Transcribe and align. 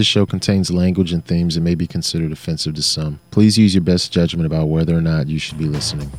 this 0.00 0.06
show 0.06 0.24
contains 0.24 0.70
language 0.70 1.12
and 1.12 1.22
themes 1.26 1.56
that 1.56 1.60
may 1.60 1.74
be 1.74 1.86
considered 1.86 2.32
offensive 2.32 2.74
to 2.74 2.82
some. 2.82 3.20
Please 3.30 3.58
use 3.58 3.74
your 3.74 3.84
best 3.84 4.10
judgment 4.10 4.46
about 4.46 4.70
whether 4.70 4.96
or 4.96 5.02
not 5.02 5.28
you 5.28 5.38
should 5.38 5.58
be 5.58 5.66
listening. 5.66 6.10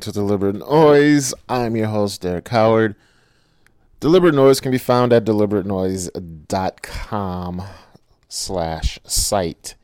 And 0.00 0.04
to 0.04 0.12
Deliberate 0.12 0.56
Noise. 0.56 1.34
I'm 1.46 1.76
your 1.76 1.88
host, 1.88 2.22
Derek 2.22 2.48
Howard. 2.48 2.96
Deliberate 4.00 4.34
Noise 4.34 4.58
can 4.58 4.72
be 4.72 4.78
found 4.78 5.12
at 5.12 5.26
deliberatenoise.com 5.26 7.62
slash 8.26 8.98
site, 9.04 9.74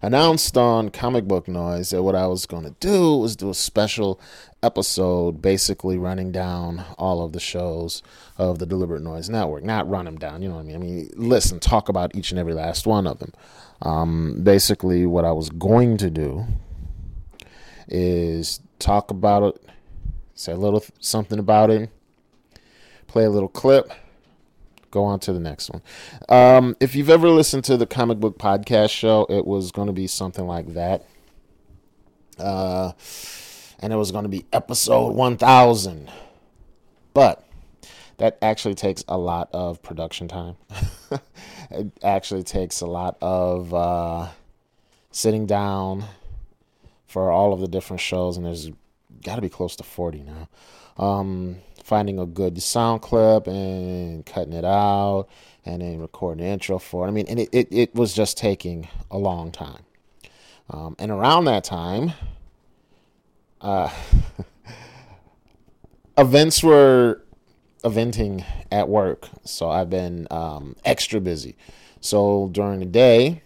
announced 0.02 0.58
on 0.58 0.90
Comic 0.90 1.26
Book 1.26 1.48
Noise 1.48 1.90
that 1.90 2.04
what 2.04 2.16
I 2.16 2.28
was 2.28 2.46
going 2.46 2.64
to 2.64 2.76
do 2.80 3.18
was 3.18 3.36
do 3.36 3.50
a 3.50 3.54
special 3.54 4.20
episode 4.62 5.42
basically 5.42 5.98
running 5.98 6.32
down 6.32 6.84
all 6.98 7.24
of 7.24 7.32
the 7.34 7.40
shows 7.40 8.02
of 8.38 8.60
the 8.60 8.66
Deliberate 8.66 9.02
Noise 9.02 9.30
Network. 9.30 9.64
Not 9.64 9.90
run 9.90 10.06
them 10.06 10.18
down, 10.18 10.42
you 10.42 10.50
know 10.50 10.56
what 10.56 10.62
I 10.62 10.66
mean? 10.66 10.76
I 10.76 10.80
mean, 10.80 11.10
listen, 11.16 11.60
talk 11.60 11.90
about 11.90 12.16
each 12.16 12.32
and 12.32 12.40
every 12.40 12.54
last 12.54 12.88
one 12.88 13.08
of 13.08 13.20
them. 13.20 13.34
Um, 13.82 14.42
basically, 14.44 15.06
what 15.06 15.26
I 15.26 15.32
was 15.32 15.50
going 15.50 15.98
to 15.98 16.10
do 16.10 16.46
is 17.88 18.60
talk 18.78 19.12
about 19.12 19.44
it, 19.44 19.64
say 20.36 20.52
a 20.52 20.58
little 20.58 20.84
something 21.00 21.40
about 21.40 21.70
it, 21.70 21.90
play 23.08 23.24
a 23.24 23.30
little 23.30 23.50
clip, 23.50 23.92
go 24.92 25.04
on 25.04 25.20
to 25.22 25.34
the 25.34 25.40
next 25.40 25.70
one. 25.70 25.82
Um, 26.30 26.76
if 26.80 26.96
you've 26.96 27.10
ever 27.10 27.30
listened 27.30 27.64
to 27.66 27.78
the 27.78 27.86
comic 27.86 28.20
book 28.20 28.38
podcast 28.38 28.92
show, 28.92 29.26
it 29.30 29.46
was 29.46 29.72
going 29.72 29.88
to 29.88 29.94
be 29.94 30.08
something 30.08 30.46
like 30.46 30.74
that. 30.74 31.06
Uh, 32.38 32.94
and 33.80 33.94
it 33.94 33.96
was 33.96 34.12
going 34.12 34.24
to 34.24 34.30
be 34.30 34.46
episode 34.52 35.16
1000. 35.16 36.10
But 37.14 37.44
that 38.18 38.38
actually 38.42 38.76
takes 38.76 39.04
a 39.08 39.18
lot 39.18 39.50
of 39.54 39.82
production 39.82 40.28
time. 40.28 40.56
it 41.72 41.92
actually 42.04 42.44
takes 42.44 42.82
a 42.82 42.88
lot 42.88 43.18
of 43.22 43.74
uh, 43.74 44.28
sitting 45.12 45.46
down 45.46 46.06
for 47.08 47.32
all 47.32 47.54
of 47.54 47.60
the 47.60 47.68
different 47.68 48.02
shows, 48.02 48.38
and 48.38 48.46
there's 48.46 48.70
got 49.24 49.36
to 49.36 49.42
be 49.42 49.50
close 49.50 49.76
to 49.78 49.84
40 49.84 50.24
now. 50.24 50.50
um, 50.98 51.58
finding 51.90 52.20
a 52.20 52.26
good 52.26 52.62
sound 52.62 53.02
clip 53.02 53.48
and 53.48 54.24
cutting 54.24 54.54
it 54.54 54.64
out 54.64 55.26
and 55.66 55.82
then 55.82 56.00
recording 56.00 56.46
the 56.46 56.50
intro 56.50 56.78
for 56.78 57.06
it. 57.06 57.08
I 57.08 57.12
mean, 57.12 57.26
and 57.28 57.40
it, 57.40 57.50
it, 57.52 57.68
it 57.72 57.96
was 57.96 58.14
just 58.14 58.38
taking 58.38 58.88
a 59.10 59.18
long 59.18 59.52
time. 59.52 59.84
Um, 60.70 60.96
and 61.00 61.10
around 61.12 61.46
that 61.46 61.64
time, 61.64 62.14
uh, 63.60 63.90
events 66.18 66.62
were 66.62 67.24
eventing 67.84 68.46
at 68.72 68.88
work. 68.88 69.28
So 69.44 69.68
I've 69.72 69.90
been 69.90 70.28
um, 70.30 70.76
extra 70.86 71.20
busy. 71.20 71.56
So 72.02 72.50
during 72.52 72.82
the 72.82 72.86
day, 72.86 73.42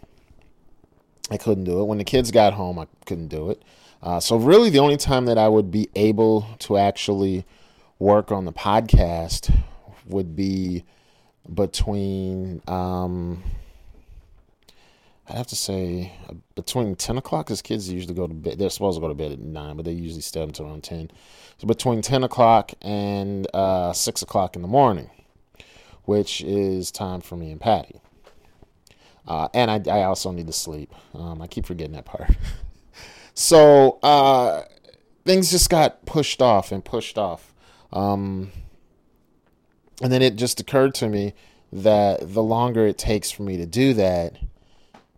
I 1.31 1.37
couldn't 1.37 1.63
do 1.63 1.79
it. 1.79 1.85
When 1.85 1.97
the 1.97 2.03
kids 2.03 2.29
got 2.29 2.53
home, 2.53 2.77
I 2.77 2.87
couldn't 3.05 3.29
do 3.29 3.49
it. 3.51 3.63
Uh, 4.01 4.19
so 4.19 4.35
really, 4.35 4.69
the 4.69 4.79
only 4.79 4.97
time 4.97 5.25
that 5.27 5.37
I 5.37 5.47
would 5.47 5.71
be 5.71 5.87
able 5.95 6.45
to 6.59 6.75
actually 6.75 7.45
work 8.03 8.33
on 8.33 8.43
the 8.43 8.51
podcast 8.51 9.49
would 10.05 10.35
be 10.35 10.83
between 11.53 12.61
um, 12.67 13.41
I'd 15.29 15.37
have 15.37 15.47
to 15.47 15.55
say 15.55 16.11
uh, 16.29 16.33
between 16.53 16.97
10 16.97 17.17
o'clock, 17.17 17.45
because 17.45 17.61
kids 17.61 17.89
usually 17.89 18.13
go 18.13 18.27
to 18.27 18.33
bed. 18.33 18.59
They're 18.59 18.69
supposed 18.69 18.97
to 18.97 19.01
go 19.01 19.07
to 19.07 19.13
bed 19.13 19.31
at 19.31 19.39
9, 19.39 19.77
but 19.77 19.85
they 19.85 19.93
usually 19.93 20.21
stay 20.21 20.43
until 20.43 20.65
around 20.65 20.83
10. 20.83 21.11
So 21.59 21.65
between 21.65 22.01
10 22.01 22.25
o'clock 22.25 22.73
and 22.81 23.47
uh, 23.53 23.93
6 23.93 24.21
o'clock 24.21 24.57
in 24.57 24.61
the 24.61 24.67
morning, 24.67 25.09
which 26.03 26.41
is 26.41 26.91
time 26.91 27.21
for 27.21 27.37
me 27.37 27.51
and 27.51 27.61
Patty. 27.61 28.01
Uh, 29.25 29.47
and 29.53 29.71
I, 29.71 29.81
I, 29.89 30.03
also 30.03 30.31
need 30.31 30.47
to 30.47 30.53
sleep. 30.53 30.93
Um, 31.13 31.41
I 31.41 31.47
keep 31.47 31.65
forgetting 31.65 31.93
that 31.93 32.03
part. 32.03 32.35
so 33.33 33.97
uh, 34.03 34.63
things 35.23 35.51
just 35.51 35.69
got 35.69 36.05
pushed 36.05 36.41
off 36.41 36.73
and 36.73 36.83
pushed 36.83 37.17
off. 37.17 37.52
Um, 37.93 38.51
and 40.01 40.11
then 40.11 40.21
it 40.21 40.35
just 40.35 40.59
occurred 40.59 40.95
to 40.95 41.07
me 41.07 41.33
that 41.71 42.33
the 42.33 42.43
longer 42.43 42.85
it 42.87 42.97
takes 42.97 43.31
for 43.31 43.43
me 43.43 43.57
to 43.57 43.65
do 43.65 43.93
that, 43.93 44.35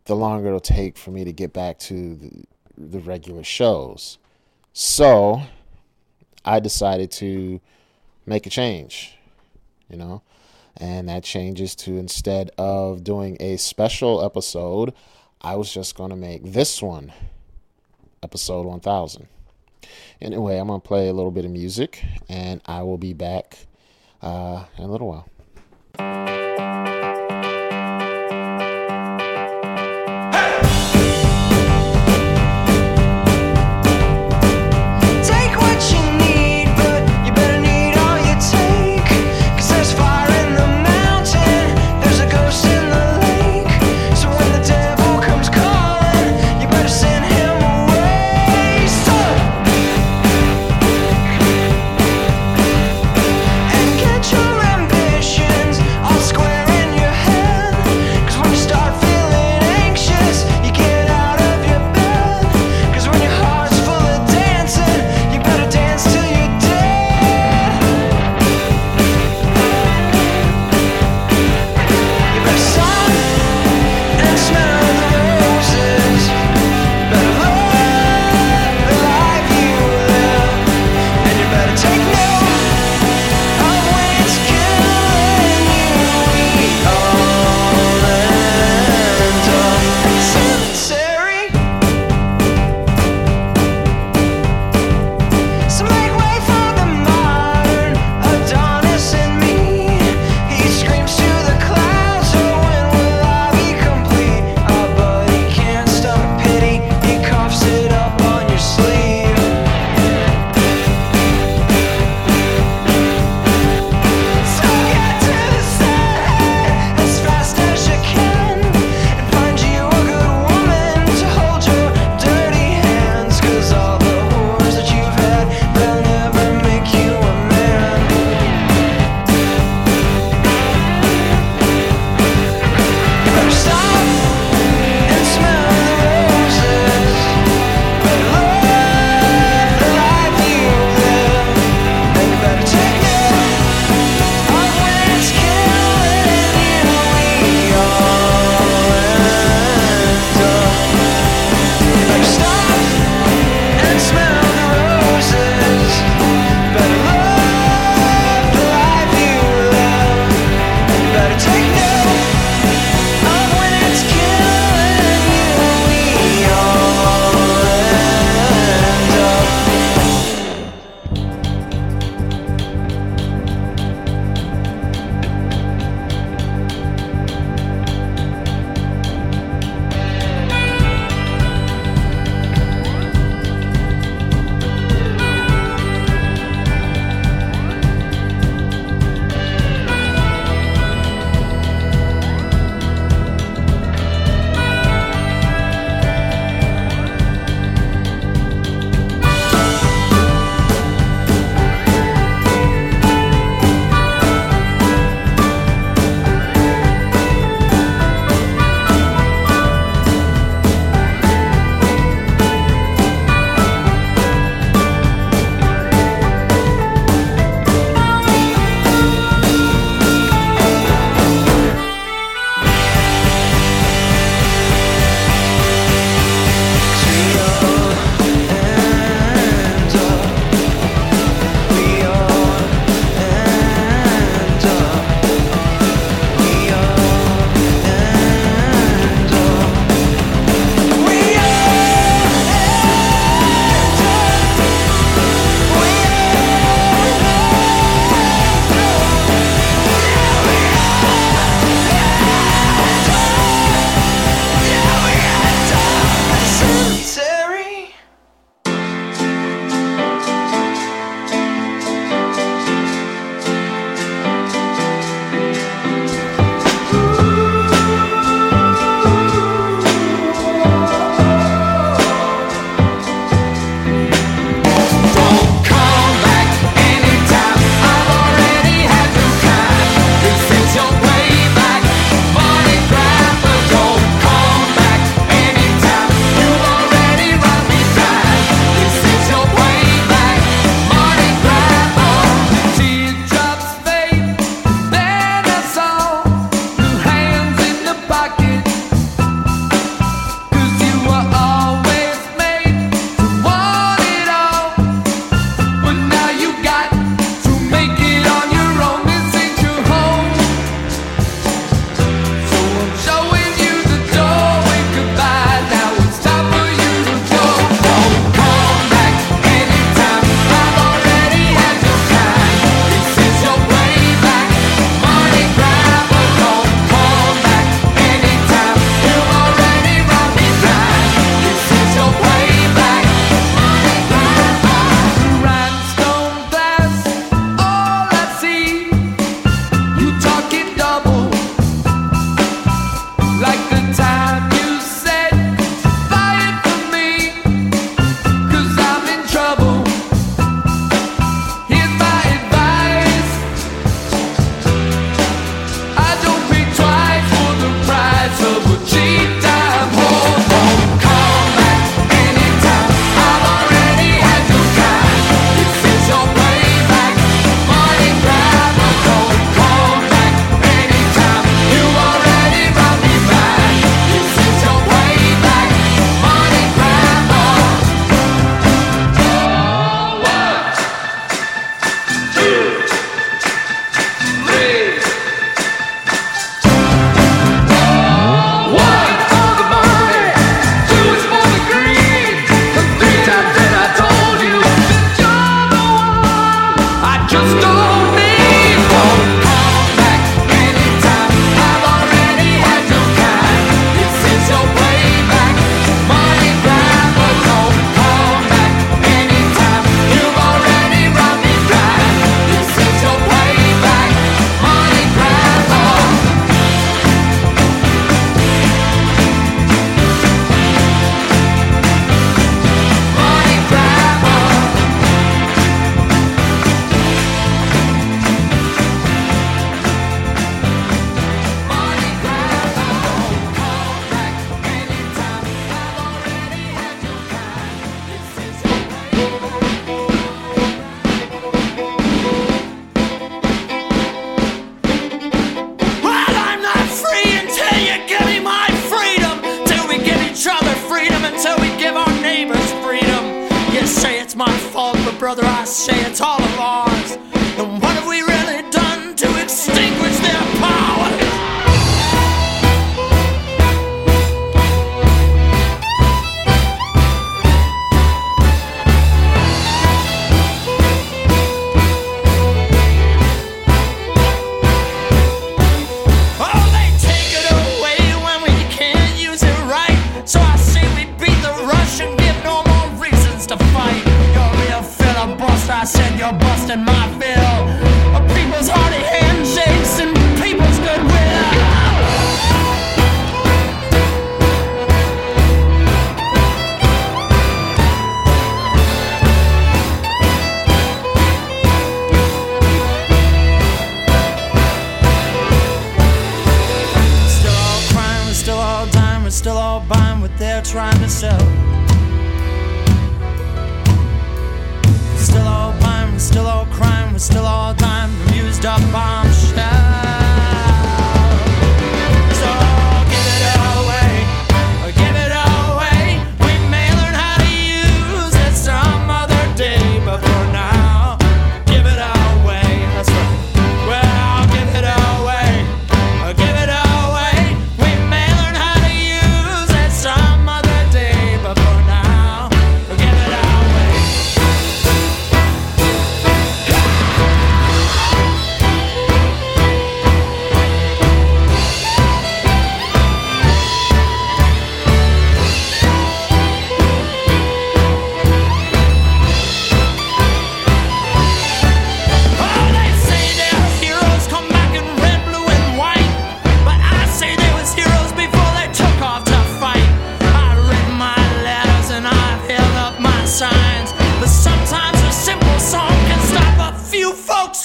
the 0.06 0.16
longer 0.16 0.48
it'll 0.48 0.60
take 0.60 0.98
for 0.98 1.12
me 1.12 1.24
to 1.24 1.33
get 1.33 1.54
back 1.54 1.80
to 1.80 2.16
the, 2.16 2.44
the 2.77 3.00
regular 3.00 3.44
shows. 3.44 4.18
So 4.74 5.42
I 6.44 6.60
decided 6.60 7.12
to 7.13 7.60
make 8.25 8.45
a 8.45 8.50
change, 8.50 9.18
you 9.89 9.98
know, 9.98 10.21
and 10.78 11.07
that 11.10 11.24
changes 11.24 11.75
to 11.78 11.98
instead 11.98 12.51
of 12.57 13.04
doing 13.04 13.38
a 13.39 13.57
special 13.57 14.24
episode, 14.24 14.94
I 15.42 15.56
was 15.56 15.74
just 15.74 15.95
going 15.95 16.10
to 16.10 16.16
make 16.16 16.44
this 16.44 16.81
one 16.81 17.13
episode 18.21 18.66
1000. 18.66 19.28
Anyway, 20.21 20.57
I'm 20.57 20.67
going 20.67 20.81
to 20.81 20.87
play 20.87 21.07
a 21.09 21.13
little 21.13 21.31
bit 21.31 21.45
of 21.45 21.51
music 21.51 22.03
and 22.29 22.61
I 22.65 22.83
will 22.83 22.97
be 22.97 23.13
back 23.13 23.57
uh, 24.21 24.65
in 24.77 24.83
a 24.83 24.87
little 24.87 25.07
while. 25.07 26.94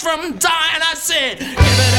from 0.00 0.38
dying. 0.38 0.82
I 0.82 0.94
said, 0.94 1.89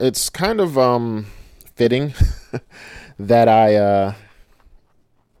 it's 0.00 0.30
kind 0.30 0.58
of 0.58 0.76
um, 0.76 1.26
fitting 1.76 2.12
that 3.20 3.48
I 3.48 3.76
uh, 3.76 4.14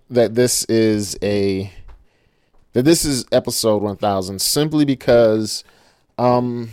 that 0.08 0.36
this 0.36 0.62
is 0.66 1.18
a 1.20 1.72
that 2.74 2.84
this 2.84 3.04
is 3.04 3.26
episode 3.32 3.82
1000 3.82 4.40
simply 4.40 4.84
because 4.84 5.64
um, 6.16 6.70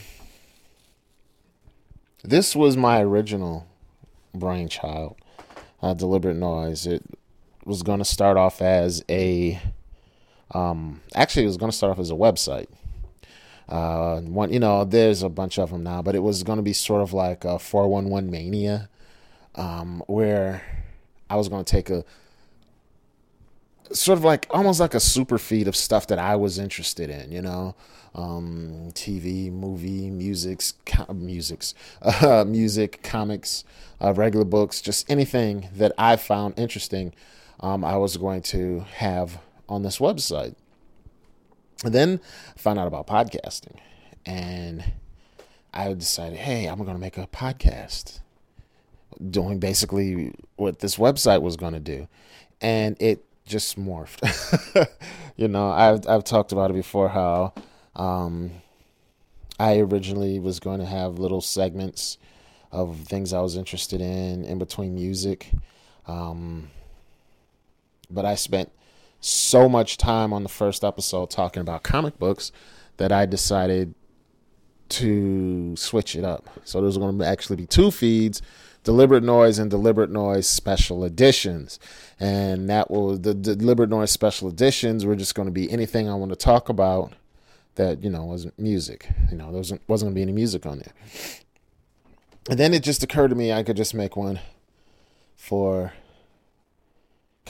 this 2.24 2.56
was 2.56 2.78
my 2.78 3.02
original 3.02 3.66
brainchild 4.36 5.16
uh, 5.82 5.96
deliberate 5.96 6.36
noise. 6.36 6.86
It 6.86 7.04
was 7.66 7.82
going 7.82 7.98
to 7.98 8.06
start 8.06 8.38
off 8.38 8.62
as 8.62 9.04
a 9.10 9.60
um, 10.52 11.02
actually 11.16 11.46
it 11.46 11.48
was 11.48 11.58
going 11.58 11.72
to 11.72 11.76
start 11.76 11.92
off 11.92 12.00
as 12.00 12.12
a 12.12 12.13
website 12.13 12.68
uh, 13.69 14.19
one, 14.21 14.52
you 14.52 14.60
know, 14.60 14.84
there's 14.84 15.24
a 15.24 15.30
bunch 15.30 15.58
of 15.58 15.71
them 15.71 15.84
now, 15.84 16.02
but 16.02 16.15
it 16.15 16.19
was 16.19 16.43
going 16.43 16.58
to 16.58 16.63
be 16.63 16.74
sort 16.74 17.02
of 17.02 17.13
like 17.13 17.45
a 17.45 17.58
411 17.60 18.30
mania, 18.30 18.89
um, 19.56 20.04
where 20.08 20.62
I 21.30 21.36
was 21.36 21.47
going 21.47 21.63
to 21.63 21.71
take 21.71 21.89
a 21.89 22.04
sort 23.93 24.17
of 24.17 24.24
like 24.24 24.47
almost 24.50 24.80
like 24.80 24.93
a 24.93 25.00
super 25.00 25.38
feed 25.38 25.67
of 25.67 25.76
stuff 25.76 26.08
that 26.08 26.19
I 26.19 26.36
was 26.36 26.58
interested 26.60 27.10
in, 27.10 27.32
you 27.32 27.41
know, 27.41 27.76
um, 28.13 28.91
TV, 28.93 29.52
movie, 29.52 30.10
musics, 30.10 30.74
musics, 31.13 31.74
uh, 32.02 32.43
music, 32.45 33.02
comics, 33.04 33.63
uh, 34.02 34.13
regular 34.13 34.45
books, 34.45 34.82
just 34.82 35.10
anything 35.10 35.69
that 35.76 35.93
I 35.97 36.15
found 36.15 36.58
interesting. 36.58 37.13
Um, 37.60 37.86
I 37.86 37.97
was 37.97 38.17
going 38.17 38.41
to 38.43 38.82
have 38.95 39.39
on 39.69 39.84
this 39.84 40.00
website. 40.00 40.56
And 41.84 41.94
then 41.94 42.20
I 42.56 42.60
found 42.60 42.80
out 42.80 42.88
about 42.88 43.08
podcasting, 43.08 43.78
and 44.26 44.84
I 45.74 45.94
decided, 45.94 46.38
hey, 46.38 46.67
I'm 46.67 46.78
going 46.78 46.94
to 46.94 47.00
make 47.00 47.17
a 47.17 47.28
podcast 47.28 48.20
doing 49.30 49.60
basically 49.60 50.34
what 50.56 50.80
this 50.80 50.98
website 50.98 51.41
was 51.41 51.58
going 51.58 51.74
to 51.74 51.80
do. 51.80 52.08
And 52.60 52.96
it 53.02 53.26
just 53.46 53.80
morphed. 53.80 54.22
you 55.36 55.48
know, 55.48 55.72
I've 55.72 56.08
I've 56.08 56.24
talked 56.24 56.52
about 56.52 56.70
it 56.70 56.76
before 56.76 57.10
how 57.10 57.54
um, 57.96 58.52
I 59.60 59.80
originally 59.80 60.39
was 60.39 60.60
going 60.60 60.80
to 60.80 60.86
have 60.86 61.20
little 61.20 61.41
segments 61.41 62.17
of 62.72 62.98
things 63.02 63.34
I 63.34 63.41
was 63.41 63.58
interested 63.58 64.02
in 64.02 64.46
in 64.46 64.60
between 64.60 64.96
music. 64.96 65.52
Um, 66.08 66.70
but 68.10 68.26
I 68.26 68.36
spent 68.36 68.72
so 69.22 69.70
much 69.70 69.98
time 69.98 70.34
on 70.34 70.44
the 70.44 70.50
first 70.50 70.84
episode 70.84 71.30
talking 71.30 71.62
about 71.62 71.84
comic 71.84 72.18
books 72.20 72.52
that 72.98 73.12
I 73.12 73.26
decided 73.26 73.94
to 74.90 75.76
switch 75.78 76.16
it 76.16 76.26
up. 76.26 76.50
So 76.66 76.82
there's 76.82 76.98
going 76.98 77.18
to 77.18 77.26
actually 77.26 77.56
be 77.56 77.66
two 77.66 77.92
feeds 77.92 78.42
Deliberate 78.84 79.24
Noise 79.24 79.60
and 79.60 79.70
Deliberate 79.70 80.10
Noise 80.10 80.48
Special 80.48 81.04
Editions. 81.04 81.80
And 82.20 82.70
that 82.70 82.90
will, 82.90 83.18
the 83.18 83.34
Deliberate 83.34 83.90
Noise 83.90 84.12
Special 84.12 84.50
Editions 84.50 85.06
were 85.06 85.16
just 85.16 85.36
going 85.36 85.48
to 85.48 85.52
be 85.52 85.72
anything 85.72 86.10
I 86.10 86.16
want 86.16 86.32
to 86.32 86.36
talk 86.36 86.68
about 86.68 87.14
that, 87.76 88.04
you 88.04 88.10
know, 88.10 88.26
wasn't 88.26 88.58
music. 88.58 89.10
You 89.30 89.38
know, 89.38 89.46
there 89.46 89.58
wasn't, 89.58 89.82
wasn't 89.88 90.08
going 90.08 90.16
to 90.16 90.18
be 90.18 90.24
any 90.24 90.32
music 90.32 90.66
on 90.66 90.80
there. 90.80 90.94
And 92.50 92.58
then 92.58 92.74
it 92.74 92.82
just 92.82 93.04
occurred 93.04 93.30
to 93.30 93.36
me 93.36 93.54
I 93.54 93.62
could 93.62 93.78
just 93.78 93.94
make 93.94 94.18
one 94.18 94.40
for 95.36 95.94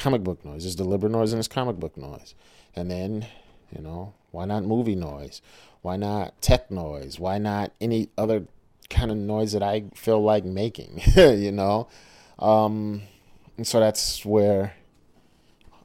comic 0.01 0.23
book 0.23 0.43
noise. 0.43 0.63
There's 0.63 0.75
deliberate 0.75 1.11
noise 1.11 1.31
and 1.31 1.37
there's 1.37 1.47
comic 1.47 1.79
book 1.79 1.95
noise. 1.95 2.33
And 2.75 2.89
then, 2.89 3.27
you 3.75 3.83
know, 3.83 4.13
why 4.31 4.45
not 4.45 4.63
movie 4.63 4.95
noise? 4.95 5.41
Why 5.83 5.95
not 5.95 6.41
tech 6.41 6.71
noise? 6.71 7.19
Why 7.19 7.37
not 7.37 7.71
any 7.79 8.09
other 8.17 8.45
kind 8.89 9.11
of 9.11 9.17
noise 9.17 9.51
that 9.51 9.61
I 9.61 9.85
feel 9.93 10.21
like 10.21 10.43
making, 10.43 11.01
you 11.15 11.51
know? 11.51 11.87
Um, 12.39 13.03
and 13.57 13.67
so 13.67 13.79
that's 13.79 14.25
where 14.25 14.73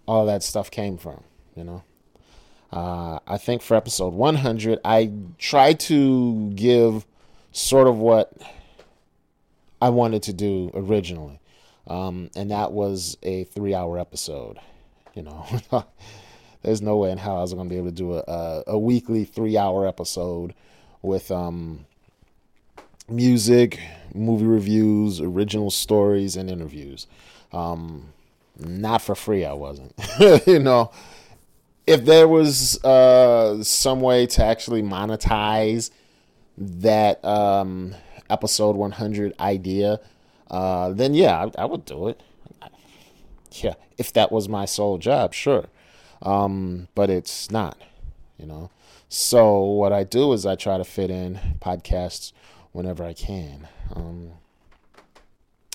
all 0.09 0.25
that 0.27 0.43
stuff 0.43 0.71
came 0.71 0.97
from, 0.97 1.23
you 1.55 1.65
know? 1.65 1.85
Uh, 2.73 3.19
I 3.27 3.37
think 3.37 3.61
for 3.61 3.77
episode 3.77 4.15
100, 4.15 4.81
I 4.85 5.13
tried 5.39 5.79
to 5.81 6.51
give 6.55 7.07
sort 7.53 7.87
of 7.87 7.99
what 7.99 8.33
I 9.81 9.91
wanted 9.91 10.23
to 10.25 10.33
do 10.33 10.71
originally. 10.75 11.39
Um, 11.87 12.31
and 12.35 12.51
that 12.51 12.73
was 12.73 13.17
a 13.23 13.45
three 13.45 13.75
hour 13.75 13.99
episode. 13.99 14.59
You 15.15 15.23
know, 15.23 15.47
there's 16.63 16.83
no 16.83 16.97
way 16.97 17.11
in 17.11 17.19
hell 17.19 17.39
I 17.39 17.41
was 17.41 17.55
going 17.55 17.69
to 17.69 17.73
be 17.73 17.79
able 17.79 17.89
to 17.89 17.95
do 17.95 18.15
a, 18.15 18.25
a, 18.27 18.65
a 18.69 18.79
weekly 18.79 19.25
three 19.25 19.57
hour 19.57 19.87
episode 19.87 20.55
with 21.03 21.31
um, 21.31 21.87
music, 23.09 23.81
movie 24.15 24.47
reviews, 24.47 25.21
original 25.21 25.71
stories, 25.71 26.37
and 26.37 26.51
interviews. 26.51 27.07
Um, 27.53 28.13
not 28.59 29.03
for 29.03 29.15
free, 29.15 29.45
I 29.45 29.53
wasn't. 29.53 29.95
you 30.47 30.59
know, 30.59 30.91
if 31.87 32.05
there 32.05 32.27
was 32.27 32.83
uh, 32.85 33.63
some 33.63 34.01
way 34.01 34.27
to 34.27 34.45
actually 34.45 34.83
monetize 34.83 35.91
that 36.59 37.25
um, 37.25 37.95
episode 38.31 38.77
100 38.77 39.35
idea, 39.39 40.01
uh, 40.51 40.91
then 40.91 41.15
yeah, 41.15 41.47
I, 41.57 41.63
I, 41.63 41.65
would 41.65 41.85
do 41.85 42.09
it. 42.09 42.23
Yeah, 43.53 43.75
if 43.99 44.13
that 44.13 44.31
was 44.31 44.49
my 44.49 44.65
sole 44.65 44.99
job, 44.99 45.35
sure. 45.35 45.67
Um, 46.23 46.89
but 46.95 47.11
it's 47.11 47.51
not, 47.51 47.81
you 48.39 48.47
know. 48.47 48.71
So 49.09 49.61
what 49.61 49.93
I 49.93 50.05
do 50.05 50.33
is 50.33 50.47
I 50.47 50.55
try 50.57 50.79
to 50.79 50.85
fit 50.85 51.11
in 51.11 51.39
podcasts 51.61 52.33
whenever 52.73 53.05
I 53.05 53.13
can. 53.13 53.69
Um, 53.95 54.33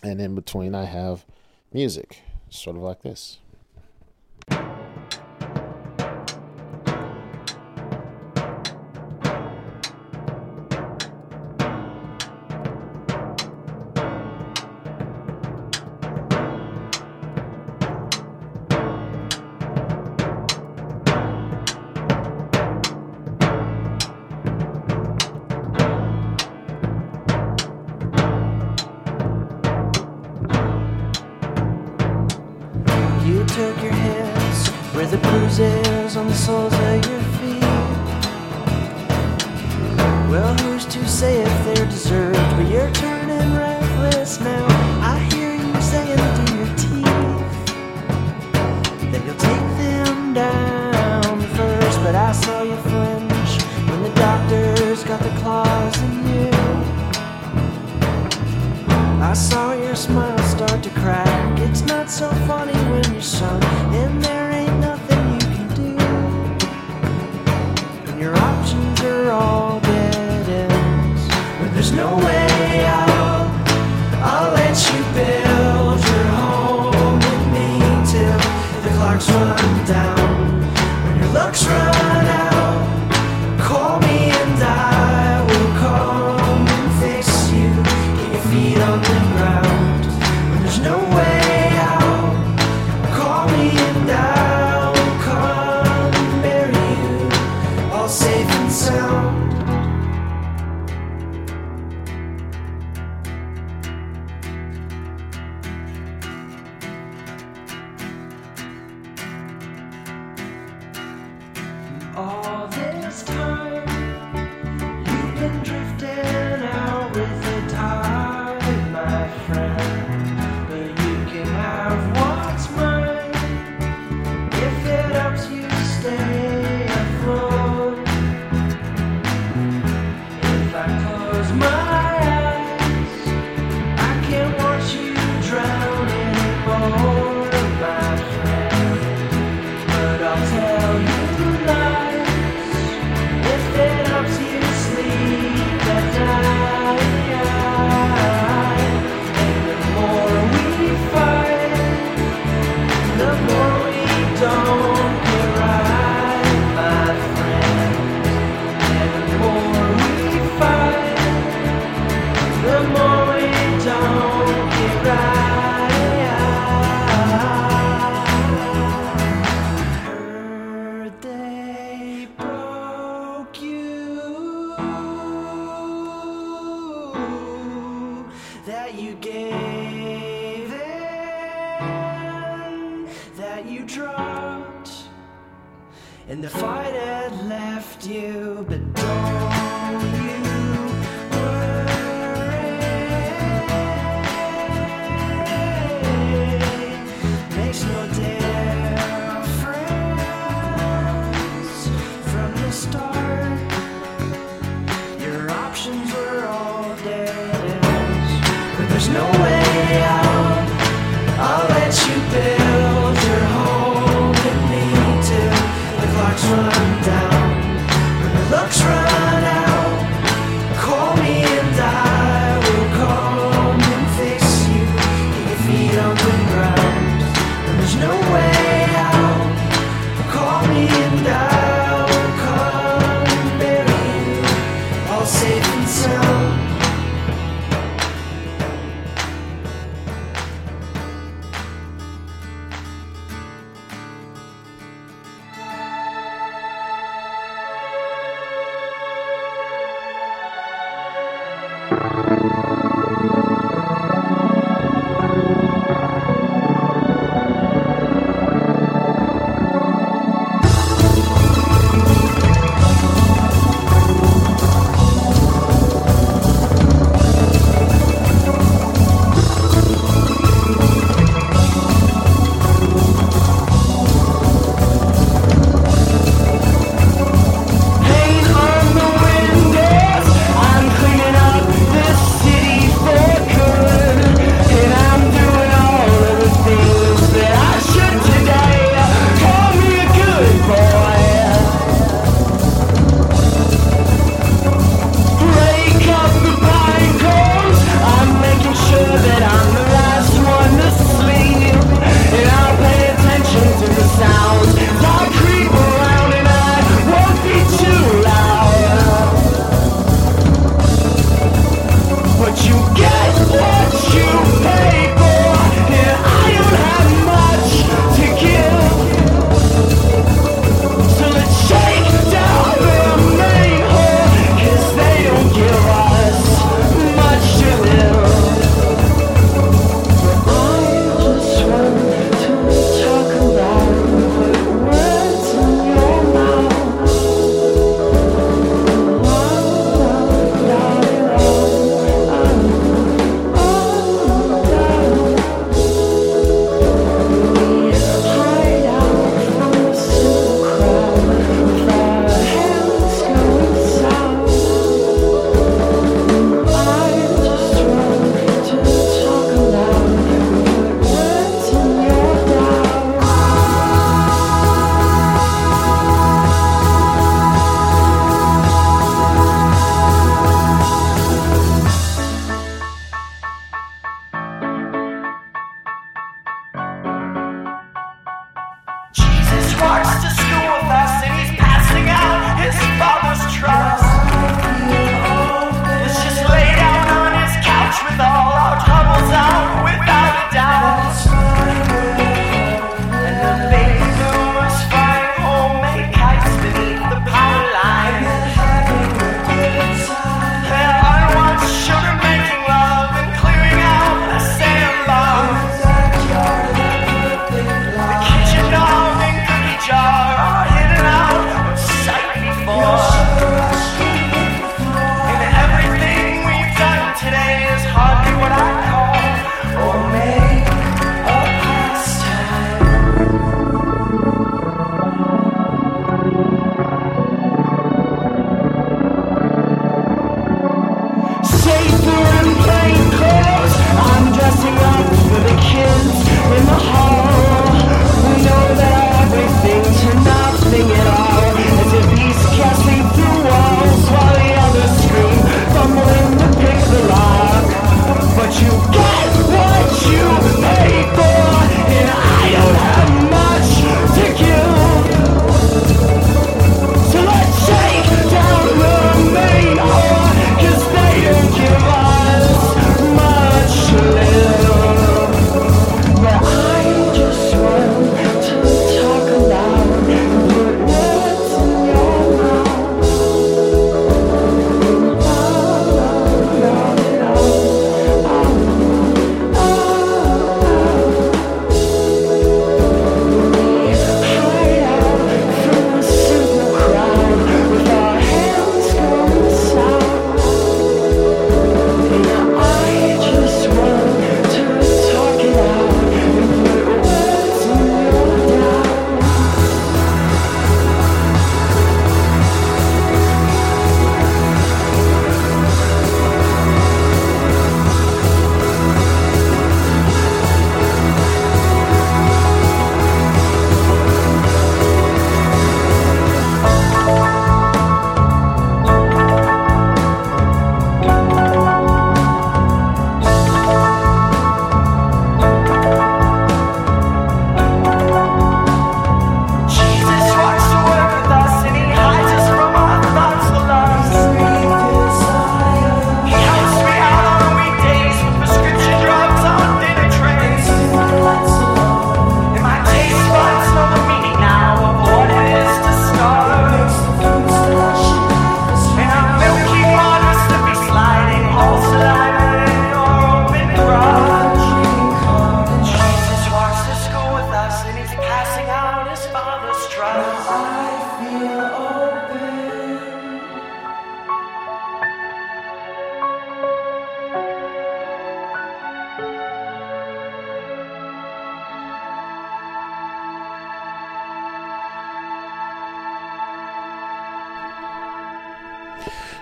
and 0.03 0.19
in 0.19 0.35
between, 0.35 0.75
I 0.75 0.85
have 0.85 1.25
music, 1.73 2.21
sort 2.49 2.75
of 2.75 2.81
like 2.81 3.01
this. 3.01 3.37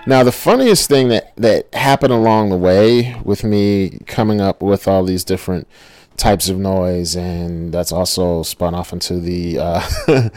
Now, 0.06 0.24
the 0.24 0.32
funniest 0.32 0.88
thing 0.88 1.08
that, 1.08 1.36
that 1.36 1.74
happened 1.74 2.12
along 2.12 2.50
the 2.50 2.56
way 2.56 3.16
with 3.22 3.44
me 3.44 3.98
coming 4.06 4.40
up 4.40 4.62
with 4.62 4.88
all 4.88 5.04
these 5.04 5.24
different 5.24 5.68
types 6.16 6.48
of 6.48 6.58
noise, 6.58 7.16
and 7.16 7.72
that's 7.72 7.92
also 7.92 8.42
spun 8.42 8.74
off 8.74 8.92
into 8.92 9.20
the 9.20 9.58
uh, 9.58 9.80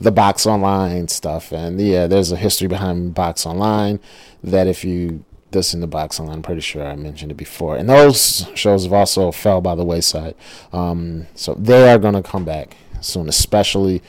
the 0.00 0.12
Box 0.12 0.46
Online 0.46 1.08
stuff. 1.08 1.52
And 1.52 1.80
yeah, 1.80 2.06
there's 2.06 2.32
a 2.32 2.36
history 2.36 2.68
behind 2.68 3.14
Box 3.14 3.46
Online 3.46 4.00
that 4.42 4.66
if 4.66 4.84
you 4.84 5.24
listen 5.52 5.80
to 5.80 5.86
Box 5.86 6.18
Online, 6.18 6.36
I'm 6.36 6.42
pretty 6.42 6.60
sure 6.60 6.84
I 6.84 6.96
mentioned 6.96 7.30
it 7.30 7.36
before. 7.36 7.76
And 7.76 7.88
those 7.88 8.48
shows 8.54 8.84
have 8.84 8.92
also 8.92 9.30
fell 9.30 9.60
by 9.60 9.74
the 9.74 9.84
wayside. 9.84 10.34
Um, 10.72 11.28
so 11.34 11.54
they 11.54 11.90
are 11.90 11.98
going 11.98 12.14
to 12.14 12.22
come 12.22 12.44
back 12.44 12.76
soon, 13.00 13.28
especially 13.28 14.02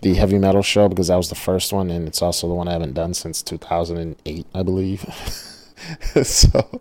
the 0.00 0.14
heavy 0.14 0.38
metal 0.38 0.62
show 0.62 0.88
because 0.88 1.08
that 1.08 1.16
was 1.16 1.28
the 1.28 1.34
first 1.34 1.72
one, 1.72 1.90
and 1.90 2.06
it's 2.06 2.22
also 2.22 2.48
the 2.48 2.54
one 2.54 2.68
I 2.68 2.72
haven't 2.72 2.94
done 2.94 3.14
since 3.14 3.42
2008, 3.42 4.46
I 4.54 4.62
believe. 4.62 5.00
so 6.22 6.80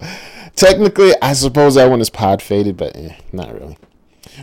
technically, 0.55 1.13
I 1.21 1.33
suppose 1.33 1.75
that 1.75 1.89
one 1.89 2.01
is 2.01 2.09
pod 2.09 2.41
faded, 2.41 2.77
but 2.77 2.95
eh, 2.95 3.15
not 3.31 3.53
really. 3.53 3.77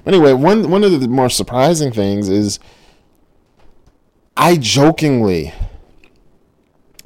Anyway, 0.06 0.32
one 0.32 0.70
one 0.70 0.82
of 0.82 1.00
the 1.00 1.08
more 1.08 1.30
surprising 1.30 1.92
things 1.92 2.28
is 2.28 2.58
I 4.36 4.56
jokingly 4.56 5.52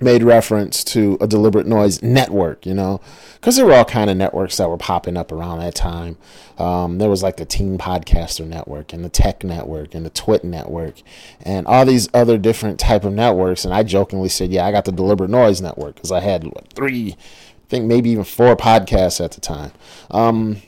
made 0.00 0.22
reference 0.22 0.84
to 0.84 1.18
a 1.20 1.26
deliberate 1.26 1.66
noise 1.66 2.02
network, 2.02 2.64
you 2.64 2.74
know, 2.74 3.00
because 3.34 3.56
there 3.56 3.66
were 3.66 3.74
all 3.74 3.84
kind 3.84 4.08
of 4.10 4.16
networks 4.16 4.56
that 4.56 4.68
were 4.68 4.76
popping 4.76 5.16
up 5.16 5.32
around 5.32 5.58
that 5.58 5.74
time. 5.74 6.16
Um, 6.56 6.98
there 6.98 7.10
was 7.10 7.22
like 7.22 7.36
the 7.36 7.44
Teen 7.44 7.78
Podcaster 7.78 8.46
Network 8.46 8.92
and 8.92 9.04
the 9.04 9.08
Tech 9.08 9.42
Network 9.42 9.94
and 9.94 10.06
the 10.06 10.10
Twit 10.10 10.44
Network 10.44 11.02
and 11.42 11.66
all 11.66 11.84
these 11.84 12.08
other 12.14 12.38
different 12.38 12.78
type 12.78 13.04
of 13.04 13.12
networks. 13.12 13.64
And 13.64 13.74
I 13.74 13.82
jokingly 13.82 14.28
said, 14.28 14.50
"Yeah, 14.50 14.66
I 14.66 14.72
got 14.72 14.84
the 14.84 14.92
Deliberate 14.92 15.30
Noise 15.30 15.60
Network 15.60 15.96
because 15.96 16.12
I 16.12 16.20
had 16.20 16.44
what, 16.44 16.72
three, 16.74 17.12
I 17.12 17.68
think 17.68 17.86
maybe 17.86 18.10
even 18.10 18.24
four 18.24 18.56
podcasts 18.56 19.24
at 19.24 19.32
the 19.32 19.40
time." 19.40 19.72
Um, 20.10 20.62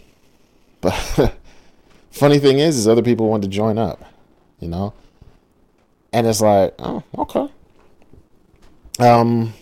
but 0.81 0.93
funny 2.11 2.39
thing 2.39 2.59
is, 2.59 2.77
is 2.79 2.89
other 2.89 3.03
people 3.03 3.29
wanted 3.29 3.51
to 3.51 3.57
join 3.57 3.79
up, 3.79 4.03
you 4.59 4.69
know, 4.69 4.93
and 6.13 6.27
it's 6.27 6.41
like, 6.41 6.75
oh, 6.79 7.05
okay 7.17 7.49
um, 9.01 9.55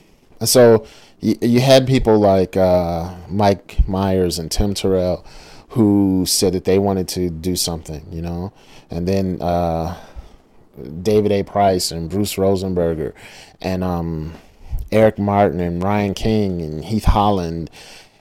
so 0.45 0.87
you, 1.21 1.37
you 1.41 1.61
had 1.61 1.87
people 1.87 2.19
like 2.19 2.57
uh, 2.57 3.15
Mike 3.29 3.87
Myers 3.89 4.39
and 4.39 4.51
Tim 4.51 4.75
Terrell 4.75 5.25
who 5.71 6.25
said 6.27 6.55
that 6.55 6.65
they 6.65 6.79
wanted 6.79 7.09
to 7.09 7.29
do 7.29 7.55
something, 7.55 8.07
you 8.11 8.23
know, 8.23 8.53
and 8.91 9.07
then 9.07 9.41
uh, 9.41 9.97
David 11.03 11.33
A. 11.33 11.43
Price 11.43 11.91
and 11.91 12.09
Bruce 12.09 12.35
Rosenberger 12.35 13.13
and 13.61 13.85
um, 13.85 14.35
Eric 14.91 15.19
Martin 15.19 15.61
and 15.61 15.83
Ryan 15.83 16.15
King 16.15 16.63
and 16.63 16.85
Heath 16.85 17.05
Holland. 17.05 17.71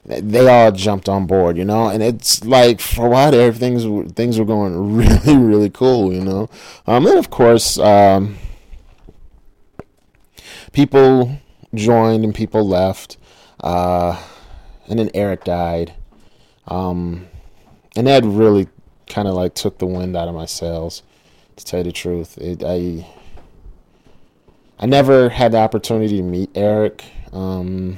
They 0.06 0.48
all 0.48 0.72
jumped 0.72 1.10
on 1.10 1.26
board, 1.26 1.58
you 1.58 1.66
know, 1.66 1.90
and 1.90 2.02
it's 2.02 2.44
like 2.46 2.80
for 2.80 3.08
a 3.08 3.10
while 3.10 3.32
there, 3.32 3.52
things 3.52 4.14
things 4.14 4.40
were 4.40 4.46
going 4.46 4.96
really, 4.96 5.38
really 5.38 5.70
cool, 5.70 6.14
you 6.14 6.24
know. 6.24 6.50
Um, 6.86 7.06
and 7.08 7.18
of 7.18 7.30
course, 7.30 7.78
um, 7.78 8.38
people 10.78 11.42
joined 11.74 12.24
and 12.24 12.36
people 12.36 12.68
left. 12.68 13.18
Uh, 13.62 14.16
and 14.88 15.00
then 15.00 15.10
Eric 15.16 15.44
died. 15.44 15.96
Um, 16.68 17.28
and 17.96 18.06
that 18.06 18.24
really 18.24 18.68
kind 19.08 19.28
of 19.28 19.34
like 19.34 19.56
took 19.56 19.80
the 19.80 19.88
wind 19.88 20.16
out 20.16 20.28
of 20.28 20.36
my 20.36 20.46
sails, 20.46 21.02
to 21.56 21.66
tell 21.66 21.80
you 21.80 21.86
the 21.86 21.92
truth. 21.92 22.38
It, 22.38 22.63
I 22.63 23.08
I 24.78 24.86
never 24.86 25.30
had 25.30 25.54
the 25.54 25.58
opportunity 25.58 26.18
to 26.18 26.24
meet 26.24 26.52
Eric. 26.54 27.04
Um, 27.34 27.98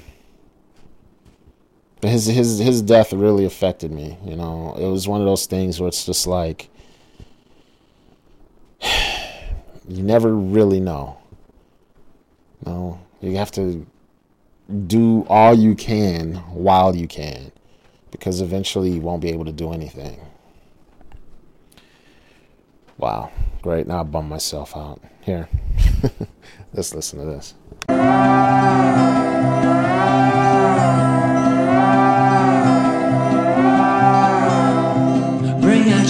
his 2.01 2.27
his 2.27 2.59
his 2.59 2.81
death 2.81 3.11
really 3.11 3.43
affected 3.43 3.91
me. 3.91 4.17
You 4.23 4.37
know, 4.37 4.73
it 4.79 4.87
was 4.87 5.05
one 5.05 5.19
of 5.19 5.27
those 5.27 5.47
things 5.47 5.81
where 5.81 5.89
it's 5.89 6.05
just 6.05 6.27
like 6.27 6.69
you 9.89 10.01
never 10.01 10.33
really 10.33 10.79
know. 10.79 11.18
No, 12.65 12.99
you 13.21 13.37
have 13.37 13.51
to 13.51 13.85
do 14.87 15.25
all 15.29 15.53
you 15.53 15.75
can 15.75 16.35
while 16.53 16.95
you 16.95 17.07
can 17.07 17.51
because 18.11 18.41
eventually 18.41 18.91
you 18.91 19.01
won't 19.01 19.21
be 19.21 19.29
able 19.29 19.45
to 19.45 19.51
do 19.51 19.71
anything. 19.71 20.19
Wow, 22.97 23.31
great. 23.61 23.87
Now 23.87 24.01
I 24.01 24.03
bum 24.03 24.27
myself 24.27 24.75
out. 24.75 25.01
Here, 25.21 25.47
let's 26.73 26.93
listen 26.93 27.19
to 27.19 27.25
this. 27.25 27.53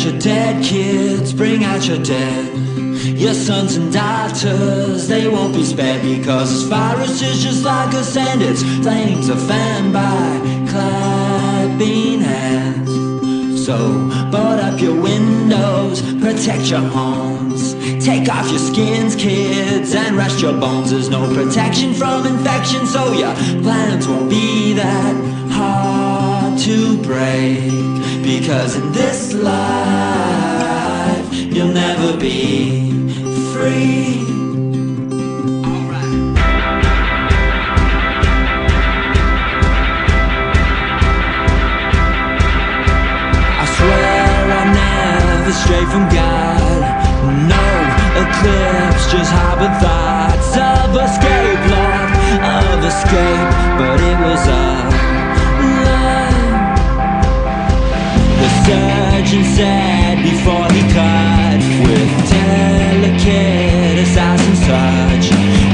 Your 0.09 0.19
dead 0.19 0.63
kids, 0.63 1.33
bring 1.33 1.63
out 1.63 1.85
your 1.87 2.01
dead. 2.01 2.57
Your 3.17 3.33
sons 3.33 3.75
and 3.75 3.91
daughters, 3.91 5.07
they 5.07 5.27
won't 5.27 5.53
be 5.53 5.63
spared 5.63 6.01
because 6.01 6.49
this 6.51 6.63
virus 6.63 7.21
is 7.21 7.43
just 7.43 7.63
like 7.63 7.93
a 7.93 8.03
sand. 8.03 8.41
Its 8.41 8.63
flames 8.81 9.29
are 9.29 9.35
fanned 9.35 9.93
by 9.93 10.67
clapping 10.69 12.21
hands. 12.21 13.65
So, 13.65 13.77
board 14.31 14.59
up 14.59 14.79
your 14.79 14.99
windows, 14.99 16.01
protect 16.21 16.69
your 16.69 16.79
homes. 16.79 17.73
Take 18.03 18.29
off 18.29 18.49
your 18.49 18.59
skins, 18.59 19.15
kids, 19.15 19.93
and 19.93 20.15
rest 20.15 20.41
your 20.41 20.53
bones. 20.53 20.91
There's 20.91 21.09
no 21.09 21.27
protection 21.33 21.93
from 21.93 22.25
infection, 22.25 22.85
so 22.87 23.11
your 23.13 23.33
plans 23.61 24.07
won't 24.07 24.29
be 24.29 24.73
that 24.73 25.51
hard 25.51 26.08
to 26.65 26.97
break. 27.03 27.71
Because 28.21 28.75
in 28.75 28.91
this 28.91 29.33
life, 29.33 31.33
you'll 31.33 31.73
never 31.73 32.17
be 32.17 32.91
free. 33.53 34.25
Stray 45.65 45.83
from 45.85 46.07
God. 46.09 46.81
No 47.49 47.65
eclipse, 48.23 49.11
just 49.11 49.31
harbor 49.31 49.71
thoughts 49.81 50.55
of 50.55 50.95
escape, 50.95 51.61
Lord, 51.73 52.09
of 52.57 52.85
escape. 52.85 53.49
But 53.77 53.99
it 53.99 54.17
was 54.23 54.47
a 54.47 54.78
The 58.41 58.49
surgeon 58.65 59.43
said 59.55 60.23
before 60.23 60.67
he 60.71 60.81
cut 60.93 61.61
with 61.85 62.11
delicate 62.31 63.97
assassin's 64.05 64.61
touch. 64.65 65.25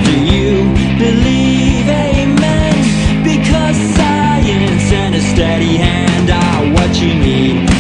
Do 0.08 0.16
you 0.34 0.74
believe 0.98 1.88
amen? 1.88 3.24
Because 3.24 3.78
science 3.98 4.92
and 4.92 5.16
a 5.16 5.22
steady 5.22 5.78
hand 5.78 6.30
are 6.32 6.74
what 6.74 6.92
you 7.02 7.14
need 7.14 7.75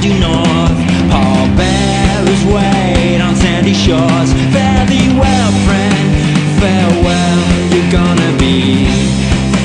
due 0.00 0.18
north. 0.18 0.78
Paul 1.10 1.46
Bearers 1.56 2.42
wait 2.46 3.20
on 3.20 3.34
sandy 3.36 3.74
shores. 3.74 4.30
Fare 4.52 4.86
thee 4.86 5.10
well, 5.18 5.52
friend. 5.66 6.08
Farewell, 6.60 7.40
you're 7.72 7.90
gonna 7.90 8.32
be 8.38 8.86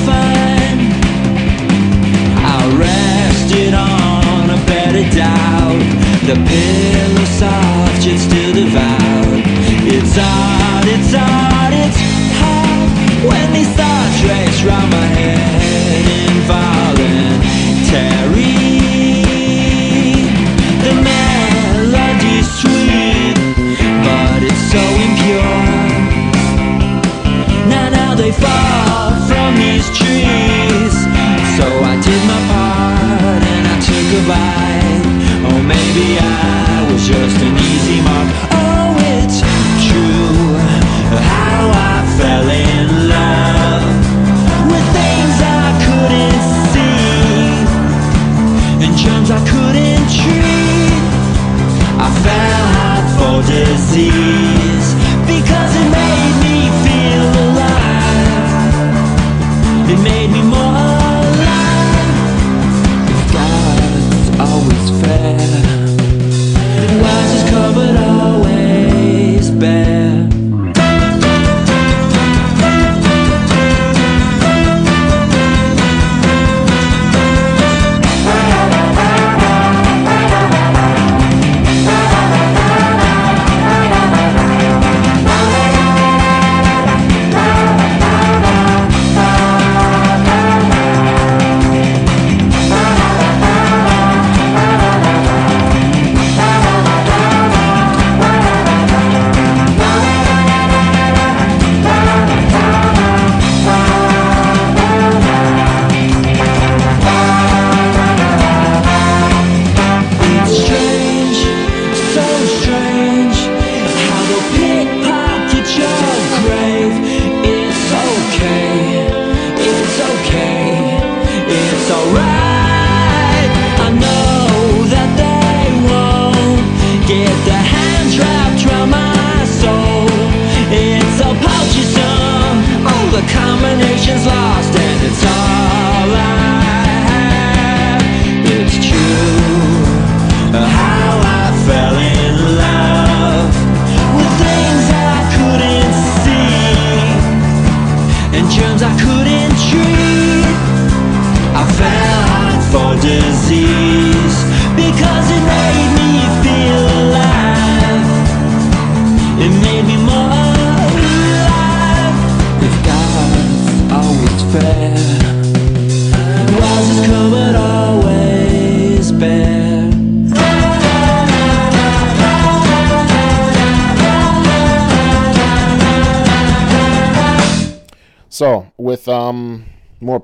fine. 0.06 0.78
I 2.52 2.58
rested 2.78 3.74
on 3.74 4.50
a 4.50 4.58
bed 4.66 4.94
of 5.02 5.08
doubt. 5.14 5.82
The 6.28 6.36
pillow 6.48 6.83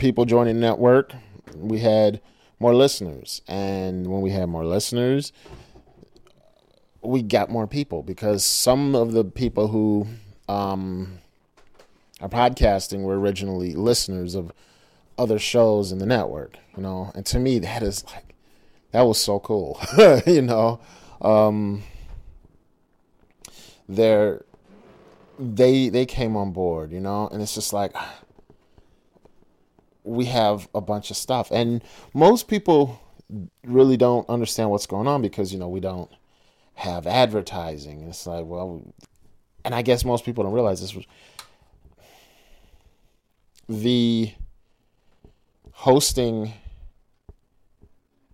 people 0.01 0.25
joining 0.25 0.57
the 0.57 0.61
network, 0.61 1.13
we 1.55 1.79
had 1.81 2.21
more 2.59 2.75
listeners, 2.75 3.43
and 3.47 4.07
when 4.09 4.23
we 4.23 4.31
had 4.31 4.49
more 4.49 4.65
listeners, 4.65 5.33
we 7.03 7.23
got 7.23 7.51
more 7.51 7.67
people 7.67 8.03
because 8.03 8.45
some 8.45 8.95
of 8.95 9.13
the 9.13 9.25
people 9.25 9.69
who 9.69 10.07
um 10.49 11.19
are 12.21 12.29
podcasting 12.29 13.03
were 13.03 13.19
originally 13.19 13.75
listeners 13.75 14.35
of 14.35 14.53
other 15.17 15.39
shows 15.39 15.93
in 15.93 15.99
the 15.99 16.07
network, 16.07 16.57
you 16.77 16.83
know, 16.83 17.13
and 17.15 17.25
to 17.27 17.39
me 17.39 17.59
that 17.59 17.83
is 17.83 18.05
like 18.07 18.35
that 18.93 19.03
was 19.03 19.21
so 19.21 19.39
cool, 19.39 19.81
you 20.27 20.43
know. 20.43 20.81
Um, 21.21 21.83
they're 23.89 24.45
they 25.39 25.89
they 25.89 26.07
came 26.07 26.37
on 26.37 26.53
board, 26.53 26.91
you 26.93 27.01
know, 27.01 27.29
and 27.29 27.43
it's 27.43 27.55
just 27.55 27.73
like 27.73 27.95
we 30.05 30.27
have 30.27 30.69
a 30.75 30.81
bunch 30.81 31.11
of 31.11 31.17
stuff, 31.17 31.51
and 31.51 31.83
most 32.15 32.49
people 32.49 33.01
really 33.65 33.97
don't 33.97 34.29
understand 34.29 34.71
what's 34.71 34.87
going 34.87 35.07
on 35.07 35.23
because 35.23 35.53
you 35.53 35.59
know 35.59 35.69
we 35.69 35.81
don't 35.81 36.11
have 36.75 37.07
advertising. 37.07 38.03
It's 38.03 38.27
like 38.27 38.45
well, 38.47 38.83
and 39.65 39.75
I 39.75 39.83
guess 39.83 40.05
most 40.05 40.25
people 40.25 40.45
don't 40.45 40.53
realize 40.53 40.81
this 40.81 40.95
was 40.95 41.05
the 43.69 44.33
hosting 45.73 46.53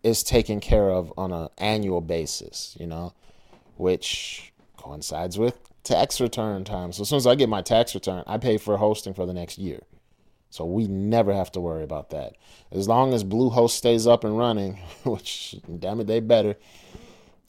is 0.02 0.22
taken 0.22 0.60
care 0.60 0.88
of 0.90 1.12
on 1.18 1.32
an 1.32 1.48
annual 1.58 2.00
basis, 2.00 2.76
you 2.78 2.86
know, 2.86 3.12
which 3.76 4.52
coincides 4.76 5.36
with 5.36 5.58
tax 5.82 6.20
return 6.20 6.64
time. 6.64 6.92
So 6.92 7.02
as 7.02 7.08
soon 7.08 7.18
as 7.18 7.26
I 7.26 7.34
get 7.34 7.48
my 7.48 7.60
tax 7.60 7.94
return, 7.94 8.24
I 8.26 8.38
pay 8.38 8.56
for 8.56 8.76
hosting 8.76 9.14
for 9.14 9.26
the 9.26 9.32
next 9.32 9.58
year. 9.58 9.80
So 10.56 10.64
we 10.64 10.86
never 10.86 11.34
have 11.34 11.52
to 11.52 11.60
worry 11.60 11.84
about 11.84 12.08
that. 12.10 12.34
As 12.72 12.88
long 12.88 13.12
as 13.12 13.22
Bluehost 13.22 13.72
stays 13.72 14.06
up 14.06 14.24
and 14.24 14.38
running, 14.38 14.78
which 15.04 15.54
damn 15.78 16.00
it, 16.00 16.06
they 16.06 16.20
better. 16.20 16.56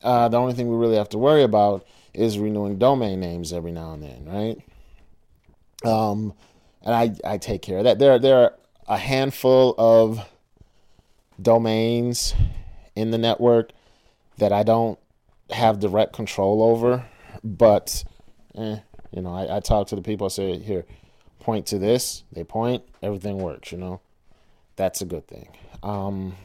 Uh, 0.03 0.27
the 0.27 0.35
only 0.35 0.53
thing 0.53 0.67
we 0.67 0.75
really 0.75 0.97
have 0.97 1.07
to 1.09 1.17
worry 1.17 1.43
about 1.43 1.87
is 2.13 2.37
renewing 2.37 2.77
domain 2.77 3.21
names 3.21 3.53
every 3.53 3.71
now 3.71 3.93
and 3.93 4.03
then, 4.03 4.25
right? 4.25 5.89
Um, 5.89 6.33
and 6.81 6.93
I, 6.93 7.15
I 7.23 7.37
take 7.37 7.61
care 7.61 7.77
of 7.77 7.85
that. 7.85 7.97
There 7.97 8.19
there 8.19 8.37
are 8.39 8.53
a 8.89 8.97
handful 8.97 9.73
of 9.77 10.27
domains 11.41 12.33
in 12.93 13.11
the 13.11 13.17
network 13.17 13.71
that 14.37 14.51
I 14.51 14.63
don't 14.63 14.99
have 15.51 15.79
direct 15.79 16.11
control 16.11 16.61
over, 16.61 17.05
but 17.41 18.03
eh, 18.55 18.79
you 19.11 19.21
know, 19.21 19.33
I, 19.33 19.57
I 19.57 19.59
talk 19.61 19.87
to 19.87 19.95
the 19.95 20.01
people. 20.01 20.25
I 20.25 20.29
say, 20.29 20.59
here, 20.59 20.85
point 21.47 21.65
to 21.65 21.79
this. 21.79 22.25
They 22.33 22.43
point. 22.43 22.83
Everything 23.01 23.37
works. 23.37 23.71
You 23.71 23.77
know, 23.77 24.01
that's 24.75 24.99
a 24.99 25.05
good 25.05 25.27
thing. 25.27 25.47
Um, 25.81 26.35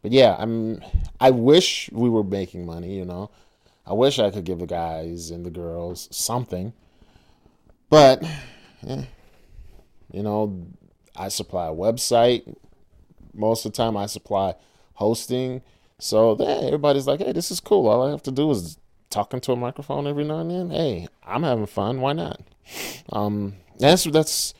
but 0.00 0.10
yeah, 0.10 0.34
I'm. 0.38 0.82
I 1.20 1.30
wish 1.32 1.90
we 1.92 2.08
were 2.08 2.24
making 2.24 2.64
money. 2.64 2.96
You 2.96 3.04
know, 3.04 3.30
I 3.86 3.92
wish 3.92 4.18
I 4.18 4.30
could 4.30 4.44
give 4.44 4.60
the 4.60 4.66
guys 4.66 5.30
and 5.30 5.44
the 5.44 5.50
girls 5.50 6.08
something, 6.10 6.72
but 7.90 8.24
eh, 8.88 9.02
you 10.10 10.22
know, 10.22 10.66
I 11.14 11.28
supply 11.28 11.66
a 11.66 11.74
website. 11.74 12.56
Most 13.34 13.66
of 13.66 13.72
the 13.72 13.76
time, 13.76 13.98
I 13.98 14.06
supply 14.06 14.54
hosting. 14.94 15.60
So 15.98 16.38
yeah, 16.40 16.60
everybody's 16.62 17.06
like, 17.06 17.20
"Hey, 17.20 17.32
this 17.32 17.50
is 17.50 17.60
cool. 17.60 17.86
All 17.86 18.06
I 18.06 18.10
have 18.12 18.22
to 18.22 18.32
do 18.32 18.50
is 18.50 18.78
talk 19.10 19.34
into 19.34 19.52
a 19.52 19.56
microphone 19.56 20.06
every 20.06 20.24
now 20.24 20.38
and 20.38 20.50
then. 20.50 20.70
Hey, 20.70 21.08
I'm 21.22 21.42
having 21.42 21.66
fun. 21.66 22.00
Why 22.00 22.14
not?" 22.14 22.40
Um, 23.12 23.54
that's 23.78 24.04
that's 24.04 24.54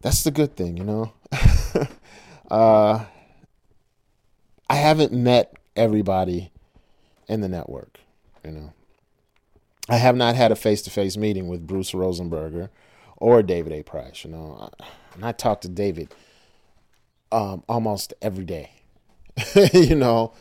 that's 0.00 0.24
the 0.24 0.30
good 0.30 0.56
thing, 0.56 0.76
you 0.76 0.84
know. 0.84 1.12
uh, 2.50 3.04
I 4.68 4.74
haven't 4.74 5.12
met 5.12 5.54
everybody 5.76 6.50
in 7.28 7.40
the 7.40 7.48
network, 7.48 8.00
you 8.44 8.50
know. 8.50 8.72
I 9.88 9.96
have 9.96 10.16
not 10.16 10.34
had 10.34 10.50
a 10.50 10.56
face-to-face 10.56 11.16
meeting 11.16 11.48
with 11.48 11.66
Bruce 11.66 11.92
Rosenberger 11.92 12.70
or 13.18 13.42
David 13.42 13.72
A. 13.72 13.82
Price, 13.82 14.24
you 14.24 14.30
know. 14.30 14.70
And 15.14 15.24
I 15.24 15.32
talk 15.32 15.60
to 15.62 15.68
David 15.68 16.14
um, 17.30 17.62
almost 17.68 18.14
every 18.22 18.44
day, 18.44 18.70
you 19.72 19.94
know, 19.94 20.32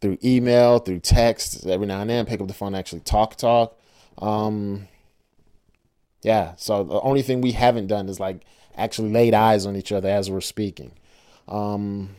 through 0.00 0.18
email, 0.24 0.78
through 0.78 1.00
text, 1.00 1.66
every 1.66 1.86
now 1.86 2.00
and 2.00 2.10
then, 2.10 2.26
pick 2.26 2.40
up 2.40 2.48
the 2.48 2.54
phone, 2.54 2.74
actually 2.74 3.00
talk, 3.00 3.36
talk. 3.36 3.78
Um, 4.18 4.88
yeah, 6.22 6.54
so 6.56 6.84
the 6.84 7.00
only 7.00 7.22
thing 7.22 7.40
we 7.40 7.52
haven't 7.52 7.88
done 7.88 8.08
is 8.08 8.20
like 8.20 8.44
actually 8.76 9.10
laid 9.10 9.34
eyes 9.34 9.66
on 9.66 9.76
each 9.76 9.92
other 9.92 10.08
as 10.08 10.30
we're 10.30 10.40
speaking. 10.40 10.92
Um, 11.48 12.10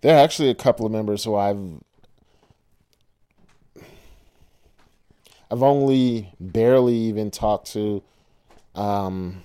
there 0.00 0.16
are 0.16 0.22
actually 0.22 0.50
a 0.50 0.54
couple 0.54 0.86
of 0.86 0.92
members 0.92 1.24
who 1.24 1.34
I've 1.34 1.80
I've 5.50 5.62
only 5.62 6.32
barely 6.40 6.94
even 6.94 7.30
talked 7.30 7.72
to 7.72 8.02
um, 8.74 9.42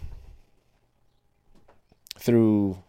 through 2.17 2.80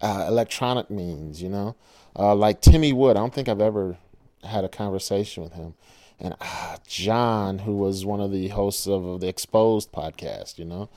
uh, 0.00 0.26
electronic 0.28 0.90
means, 0.90 1.40
you 1.40 1.48
know, 1.48 1.76
uh, 2.16 2.34
like 2.34 2.60
Timmy 2.60 2.92
Wood. 2.92 3.16
I 3.16 3.20
don't 3.20 3.32
think 3.32 3.48
I've 3.48 3.60
ever 3.60 3.96
had 4.44 4.64
a 4.64 4.68
conversation 4.68 5.42
with 5.42 5.54
him, 5.54 5.74
and 6.22 6.36
uh, 6.40 6.76
John, 6.86 7.58
who 7.58 7.76
was 7.76 8.06
one 8.06 8.20
of 8.20 8.30
the 8.30 8.48
hosts 8.48 8.86
of 8.86 9.20
the 9.20 9.26
Exposed 9.26 9.90
podcast, 9.90 10.56
you 10.56 10.64
know. 10.64 10.88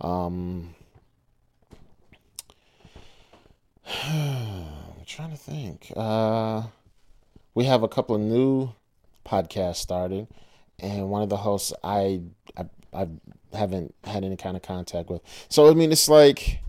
Um, 0.00 0.74
I'm 4.04 5.06
trying 5.06 5.30
to 5.30 5.36
think. 5.36 5.92
Uh, 5.96 6.64
we 7.54 7.64
have 7.64 7.84
a 7.84 7.88
couple 7.88 8.16
of 8.16 8.20
new 8.20 8.72
podcasts 9.24 9.76
starting, 9.76 10.26
and 10.80 11.08
one 11.08 11.22
of 11.22 11.28
the 11.28 11.36
hosts 11.36 11.72
I, 11.84 12.22
I 12.56 12.64
I 12.92 13.08
haven't 13.52 13.94
had 14.02 14.24
any 14.24 14.36
kind 14.36 14.56
of 14.56 14.62
contact 14.62 15.08
with. 15.08 15.22
So 15.48 15.70
I 15.70 15.74
mean, 15.74 15.92
it's 15.92 16.08
like 16.08 16.60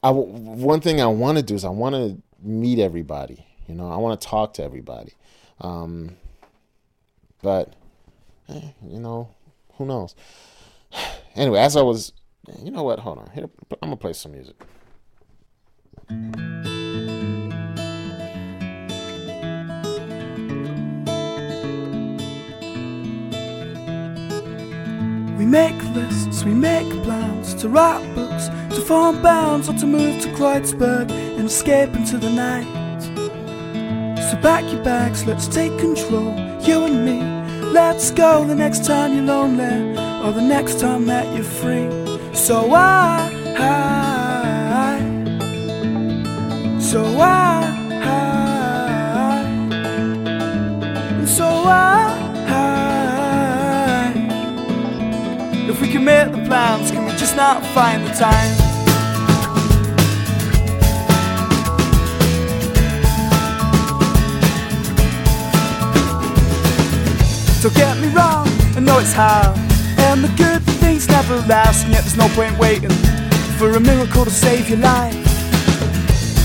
I 0.00 0.10
one 0.10 0.80
thing 0.80 1.00
I 1.00 1.06
want 1.06 1.38
to 1.38 1.42
do 1.42 1.56
is 1.56 1.64
I 1.64 1.70
want 1.70 1.96
to 1.96 2.22
meet 2.40 2.78
everybody. 2.78 3.44
You 3.66 3.74
know, 3.74 3.90
I 3.90 3.96
want 3.96 4.20
to 4.20 4.28
talk 4.28 4.54
to 4.54 4.62
everybody. 4.62 5.14
Um, 5.60 6.16
but 7.42 7.74
eh, 8.48 8.60
you 8.86 9.00
know, 9.00 9.28
who 9.74 9.86
knows? 9.86 10.14
Anyway, 11.34 11.58
as 11.58 11.76
I 11.76 11.82
was, 11.82 12.14
you 12.62 12.70
know 12.70 12.82
what? 12.82 12.98
Hold 13.00 13.18
on. 13.18 13.30
Here, 13.34 13.44
I'm 13.82 13.90
gonna 13.90 13.96
play 13.98 14.14
some 14.14 14.32
music. 14.32 14.56
We 25.36 25.44
make 25.44 25.76
lists, 25.94 26.42
we 26.44 26.54
make 26.54 26.88
plans 27.02 27.52
to 27.56 27.68
write 27.68 28.14
books, 28.14 28.48
to 28.74 28.80
form 28.80 29.20
bands, 29.20 29.68
or 29.68 29.74
to 29.74 29.86
move 29.86 30.22
to 30.22 30.28
Kreuzberg 30.30 31.10
and 31.10 31.44
escape 31.44 31.94
into 31.94 32.16
the 32.16 32.30
night. 32.30 32.64
So 34.30 34.36
pack 34.38 34.64
your 34.72 34.82
bags, 34.82 35.26
let's 35.26 35.46
take 35.46 35.76
control, 35.78 36.34
you 36.66 36.84
and 36.84 37.04
me. 37.04 37.20
Let's 37.72 38.10
go 38.10 38.44
the 38.44 38.54
next 38.54 38.84
time 38.84 39.14
you're 39.14 39.24
lonely, 39.24 39.96
or 40.24 40.32
the 40.32 40.42
next 40.42 40.80
time 40.80 41.06
that 41.06 41.26
you're 41.34 41.44
free. 41.44 41.88
So 42.34 42.72
I, 42.72 43.30
I 43.58 44.98
so 46.80 47.04
I, 47.18 47.62
I 48.02 48.10
so 51.26 51.44
I, 51.44 51.82
if 55.68 55.80
we 55.80 55.88
can 55.88 56.04
make 56.04 56.32
the 56.32 56.42
plans, 56.46 56.90
can 56.90 57.04
we 57.04 57.10
just 57.12 57.36
not 57.36 57.64
find 57.66 58.06
the 58.06 58.12
time? 58.14 58.65
Know 68.96 69.02
it's 69.02 69.12
hard, 69.12 69.56
and 70.08 70.24
the 70.24 70.32
good 70.36 70.62
things 70.80 71.08
never 71.08 71.36
last, 71.46 71.84
and 71.84 71.92
yet 71.92 72.02
there's 72.02 72.16
no 72.16 72.28
point 72.28 72.56
waiting 72.58 72.90
for 73.58 73.70
a 73.76 73.80
miracle 73.80 74.24
to 74.24 74.30
save 74.30 74.68
your 74.68 74.78
life. 74.78 75.14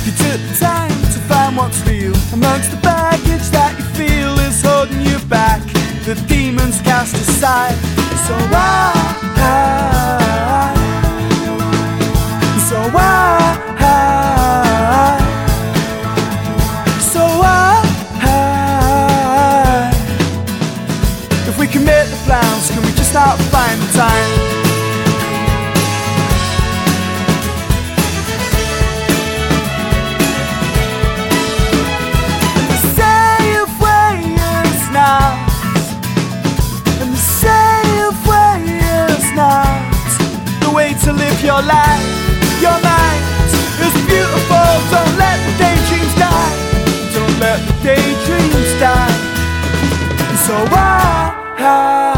You 0.06 0.12
took 0.12 0.40
the 0.50 0.58
time 0.60 0.90
to 0.90 1.20
find 1.30 1.56
what's 1.56 1.80
real 1.88 2.16
amongst 2.34 2.72
the 2.72 2.78
baggage 2.78 3.48
that 3.52 3.76
you 3.78 3.86
feel 3.96 4.38
is 4.40 4.62
holding 4.62 5.02
you 5.02 5.20
back. 5.28 5.62
The 6.06 6.16
demons 6.28 6.82
cast 6.82 7.16
aside. 7.16 7.76
So 8.28 8.36
I, 8.36 8.92
so 12.70 12.78
I, 12.98 13.41
your 41.62 41.68
life. 41.68 42.62
Your 42.62 42.80
night 42.82 43.22
is 43.86 43.94
beautiful. 44.06 44.70
Don't 44.90 45.18
let 45.18 45.38
the 45.46 45.54
daydreams 45.64 46.16
die. 46.16 46.54
Don't 47.14 47.40
let 47.40 47.60
the 47.68 47.74
daydreams 47.84 48.80
die. 48.80 49.12
So 50.46 50.56
I. 50.72 52.11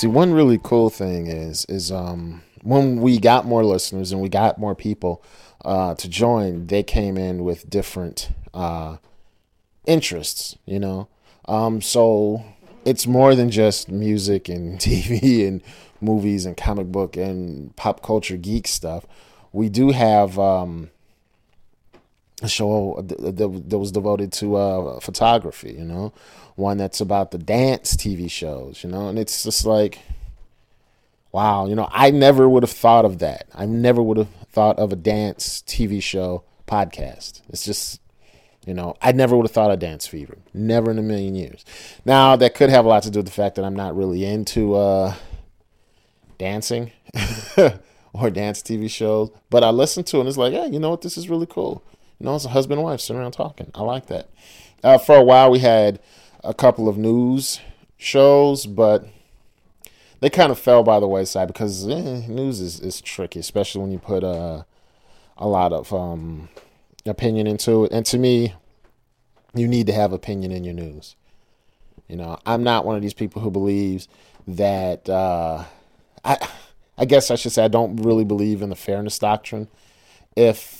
See, 0.00 0.06
one 0.06 0.32
really 0.32 0.58
cool 0.62 0.88
thing 0.88 1.26
is 1.26 1.66
is 1.66 1.92
um 1.92 2.40
when 2.62 3.02
we 3.02 3.18
got 3.18 3.44
more 3.44 3.62
listeners 3.62 4.12
and 4.12 4.22
we 4.22 4.30
got 4.30 4.56
more 4.56 4.74
people 4.74 5.22
uh, 5.62 5.94
to 5.96 6.08
join, 6.08 6.68
they 6.68 6.82
came 6.82 7.18
in 7.18 7.44
with 7.44 7.68
different 7.68 8.30
uh, 8.54 8.96
interests, 9.84 10.56
you 10.64 10.78
know. 10.78 11.08
Um, 11.46 11.82
so 11.82 12.42
it's 12.86 13.06
more 13.06 13.34
than 13.34 13.50
just 13.50 13.90
music 13.90 14.48
and 14.48 14.78
TV 14.80 15.46
and 15.46 15.60
movies 16.00 16.46
and 16.46 16.56
comic 16.56 16.86
book 16.86 17.18
and 17.18 17.76
pop 17.76 18.02
culture 18.02 18.38
geek 18.38 18.68
stuff. 18.68 19.04
We 19.52 19.68
do 19.68 19.90
have 19.90 20.38
um, 20.38 20.88
show 22.48 23.04
th- 23.06 23.36
th- 23.36 23.62
that 23.68 23.78
was 23.78 23.92
devoted 23.92 24.32
to 24.34 24.56
uh, 24.56 25.00
photography, 25.00 25.72
you 25.72 25.84
know, 25.84 26.12
one 26.56 26.78
that's 26.78 27.00
about 27.00 27.30
the 27.30 27.38
dance 27.38 27.96
TV 27.96 28.30
shows, 28.30 28.82
you 28.84 28.90
know, 28.90 29.08
and 29.08 29.18
it's 29.18 29.42
just 29.42 29.64
like, 29.64 29.98
wow, 31.32 31.66
you 31.66 31.74
know, 31.74 31.88
I 31.92 32.10
never 32.10 32.48
would 32.48 32.62
have 32.62 32.70
thought 32.70 33.04
of 33.04 33.18
that. 33.18 33.46
I 33.54 33.66
never 33.66 34.02
would 34.02 34.16
have 34.18 34.28
thought 34.50 34.78
of 34.78 34.92
a 34.92 34.96
dance 34.96 35.62
TV 35.66 36.02
show 36.02 36.44
podcast. 36.66 37.42
It's 37.48 37.64
just, 37.64 38.00
you 38.66 38.74
know, 38.74 38.96
I 39.00 39.12
never 39.12 39.36
would 39.36 39.46
have 39.46 39.52
thought 39.52 39.70
of 39.70 39.78
Dance 39.78 40.06
Fever. 40.06 40.38
Never 40.52 40.90
in 40.90 40.98
a 40.98 41.02
million 41.02 41.34
years. 41.34 41.64
Now, 42.04 42.36
that 42.36 42.54
could 42.54 42.70
have 42.70 42.84
a 42.84 42.88
lot 42.88 43.02
to 43.04 43.10
do 43.10 43.20
with 43.20 43.26
the 43.26 43.32
fact 43.32 43.56
that 43.56 43.64
I'm 43.64 43.76
not 43.76 43.96
really 43.96 44.24
into 44.24 44.74
uh, 44.74 45.14
dancing 46.38 46.92
or 48.12 48.30
dance 48.30 48.62
TV 48.62 48.90
shows, 48.90 49.30
but 49.50 49.64
I 49.64 49.70
listen 49.70 50.04
to 50.04 50.16
it 50.16 50.20
and 50.20 50.28
it's 50.28 50.38
like, 50.38 50.52
yeah, 50.52 50.66
you 50.66 50.78
know 50.78 50.90
what? 50.90 51.02
This 51.02 51.16
is 51.16 51.28
really 51.28 51.46
cool. 51.46 51.82
Know, 52.20 52.36
it's 52.36 52.44
a 52.44 52.50
husband 52.50 52.78
and 52.78 52.84
wife 52.84 53.00
sitting 53.00 53.20
around 53.20 53.32
talking. 53.32 53.70
I 53.74 53.82
like 53.82 54.06
that. 54.06 54.28
Uh, 54.84 54.98
for 54.98 55.16
a 55.16 55.24
while, 55.24 55.50
we 55.50 55.60
had 55.60 56.00
a 56.44 56.52
couple 56.52 56.88
of 56.88 56.98
news 56.98 57.60
shows, 57.96 58.66
but 58.66 59.06
they 60.20 60.28
kind 60.28 60.52
of 60.52 60.58
fell 60.58 60.82
by 60.82 61.00
the 61.00 61.08
wayside 61.08 61.48
because 61.48 61.88
eh, 61.88 62.26
news 62.28 62.60
is, 62.60 62.80
is 62.80 63.00
tricky, 63.00 63.40
especially 63.40 63.80
when 63.80 63.90
you 63.90 63.98
put 63.98 64.22
uh, 64.22 64.64
a 65.38 65.48
lot 65.48 65.72
of 65.72 65.92
um, 65.92 66.50
opinion 67.06 67.46
into 67.46 67.84
it. 67.84 67.92
And 67.92 68.04
to 68.06 68.18
me, 68.18 68.54
you 69.54 69.66
need 69.66 69.86
to 69.86 69.92
have 69.92 70.12
opinion 70.12 70.52
in 70.52 70.62
your 70.62 70.74
news. 70.74 71.16
You 72.06 72.16
know, 72.16 72.38
I'm 72.44 72.62
not 72.62 72.84
one 72.84 72.96
of 72.96 73.02
these 73.02 73.14
people 73.14 73.40
who 73.40 73.50
believes 73.50 74.08
that. 74.46 75.08
Uh, 75.08 75.64
I, 76.24 76.48
I 76.98 77.06
guess 77.06 77.30
I 77.30 77.36
should 77.36 77.52
say 77.52 77.64
I 77.64 77.68
don't 77.68 77.96
really 77.96 78.24
believe 78.24 78.60
in 78.60 78.68
the 78.68 78.76
fairness 78.76 79.18
doctrine. 79.18 79.68
If 80.36 80.79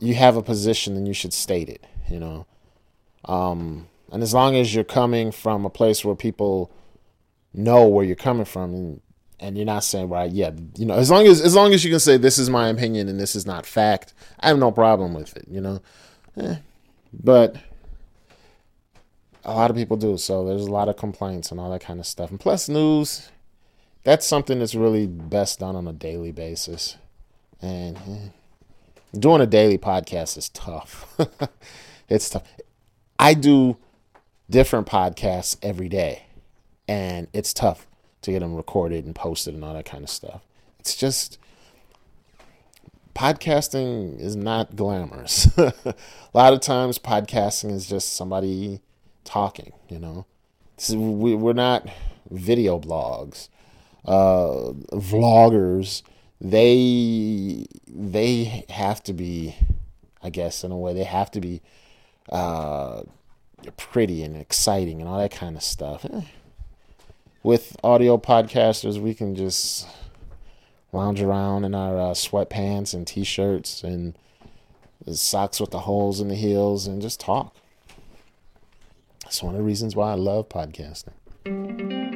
you 0.00 0.14
have 0.14 0.36
a 0.36 0.42
position, 0.42 0.94
then 0.94 1.06
you 1.06 1.14
should 1.14 1.32
state 1.32 1.68
it. 1.68 1.84
You 2.08 2.20
know, 2.20 2.46
um, 3.24 3.88
and 4.10 4.22
as 4.22 4.32
long 4.32 4.56
as 4.56 4.74
you're 4.74 4.84
coming 4.84 5.30
from 5.30 5.64
a 5.64 5.70
place 5.70 6.04
where 6.04 6.14
people 6.14 6.70
know 7.52 7.86
where 7.86 8.04
you're 8.04 8.16
coming 8.16 8.44
from, 8.44 8.74
and 8.74 9.00
and 9.40 9.56
you're 9.56 9.66
not 9.66 9.84
saying 9.84 10.08
right, 10.08 10.30
yeah, 10.30 10.50
you 10.76 10.86
know, 10.86 10.94
as 10.94 11.10
long 11.10 11.26
as 11.26 11.40
as 11.40 11.54
long 11.54 11.72
as 11.72 11.84
you 11.84 11.90
can 11.90 12.00
say 12.00 12.16
this 12.16 12.38
is 12.38 12.50
my 12.50 12.68
opinion 12.68 13.08
and 13.08 13.20
this 13.20 13.36
is 13.36 13.46
not 13.46 13.66
fact, 13.66 14.14
I 14.40 14.48
have 14.48 14.58
no 14.58 14.72
problem 14.72 15.14
with 15.14 15.36
it. 15.36 15.46
You 15.48 15.60
know, 15.60 15.82
eh, 16.36 16.56
but 17.12 17.56
a 19.44 19.54
lot 19.54 19.70
of 19.70 19.76
people 19.76 19.96
do. 19.96 20.16
So 20.18 20.44
there's 20.44 20.66
a 20.66 20.70
lot 20.70 20.88
of 20.88 20.96
complaints 20.96 21.50
and 21.50 21.60
all 21.60 21.70
that 21.70 21.80
kind 21.80 22.00
of 22.00 22.06
stuff. 22.06 22.30
And 22.30 22.40
plus, 22.40 22.68
news, 22.68 23.30
that's 24.04 24.26
something 24.26 24.58
that's 24.58 24.74
really 24.74 25.06
best 25.06 25.60
done 25.60 25.76
on 25.76 25.86
a 25.88 25.92
daily 25.92 26.32
basis. 26.32 26.96
And 27.60 27.96
eh, 27.96 28.28
doing 29.16 29.40
a 29.40 29.46
daily 29.46 29.78
podcast 29.78 30.36
is 30.36 30.48
tough. 30.50 31.18
it's 32.08 32.30
tough. 32.30 32.42
I 33.18 33.34
do 33.34 33.76
different 34.50 34.86
podcasts 34.86 35.56
every 35.62 35.88
day, 35.88 36.24
and 36.86 37.28
it's 37.32 37.52
tough 37.52 37.86
to 38.22 38.32
get 38.32 38.40
them 38.40 38.54
recorded 38.54 39.04
and 39.04 39.14
posted 39.14 39.54
and 39.54 39.64
all 39.64 39.74
that 39.74 39.84
kind 39.84 40.04
of 40.04 40.10
stuff. 40.10 40.42
It's 40.78 40.96
just 40.96 41.38
podcasting 43.14 44.20
is 44.20 44.36
not 44.36 44.76
glamorous. 44.76 45.46
a 45.58 45.74
lot 46.32 46.52
of 46.52 46.60
times, 46.60 46.98
podcasting 46.98 47.72
is 47.72 47.86
just 47.86 48.14
somebody 48.14 48.80
talking. 49.24 49.72
You 49.88 49.98
know, 49.98 50.26
we, 50.90 51.34
we're 51.34 51.52
not 51.52 51.88
video 52.30 52.78
blogs, 52.78 53.48
uh, 54.04 54.72
vloggers. 54.92 56.02
They 56.40 57.66
they 57.88 58.64
have 58.68 59.02
to 59.04 59.12
be, 59.12 59.56
I 60.22 60.30
guess, 60.30 60.62
in 60.62 60.70
a 60.70 60.76
way, 60.76 60.94
they 60.94 61.04
have 61.04 61.30
to 61.32 61.40
be 61.40 61.62
uh, 62.30 63.02
pretty 63.76 64.22
and 64.22 64.36
exciting 64.36 65.00
and 65.00 65.08
all 65.08 65.18
that 65.18 65.32
kind 65.32 65.56
of 65.56 65.62
stuff. 65.62 66.04
Eh. 66.04 66.22
With 67.42 67.76
audio 67.82 68.18
podcasters, 68.18 69.00
we 69.00 69.14
can 69.14 69.34
just 69.34 69.88
lounge 70.92 71.20
around 71.20 71.64
in 71.64 71.74
our 71.74 71.98
uh, 71.98 72.14
sweatpants 72.14 72.94
and 72.94 73.06
t-shirts 73.06 73.82
and 73.82 74.14
socks 75.12 75.60
with 75.60 75.70
the 75.70 75.80
holes 75.80 76.20
in 76.20 76.28
the 76.28 76.34
heels 76.34 76.86
and 76.86 77.00
just 77.00 77.20
talk. 77.20 77.54
That's 79.24 79.42
one 79.42 79.54
of 79.54 79.58
the 79.58 79.64
reasons 79.64 79.94
why 79.94 80.12
I 80.12 80.14
love 80.14 80.48
podcasting. 80.48 82.07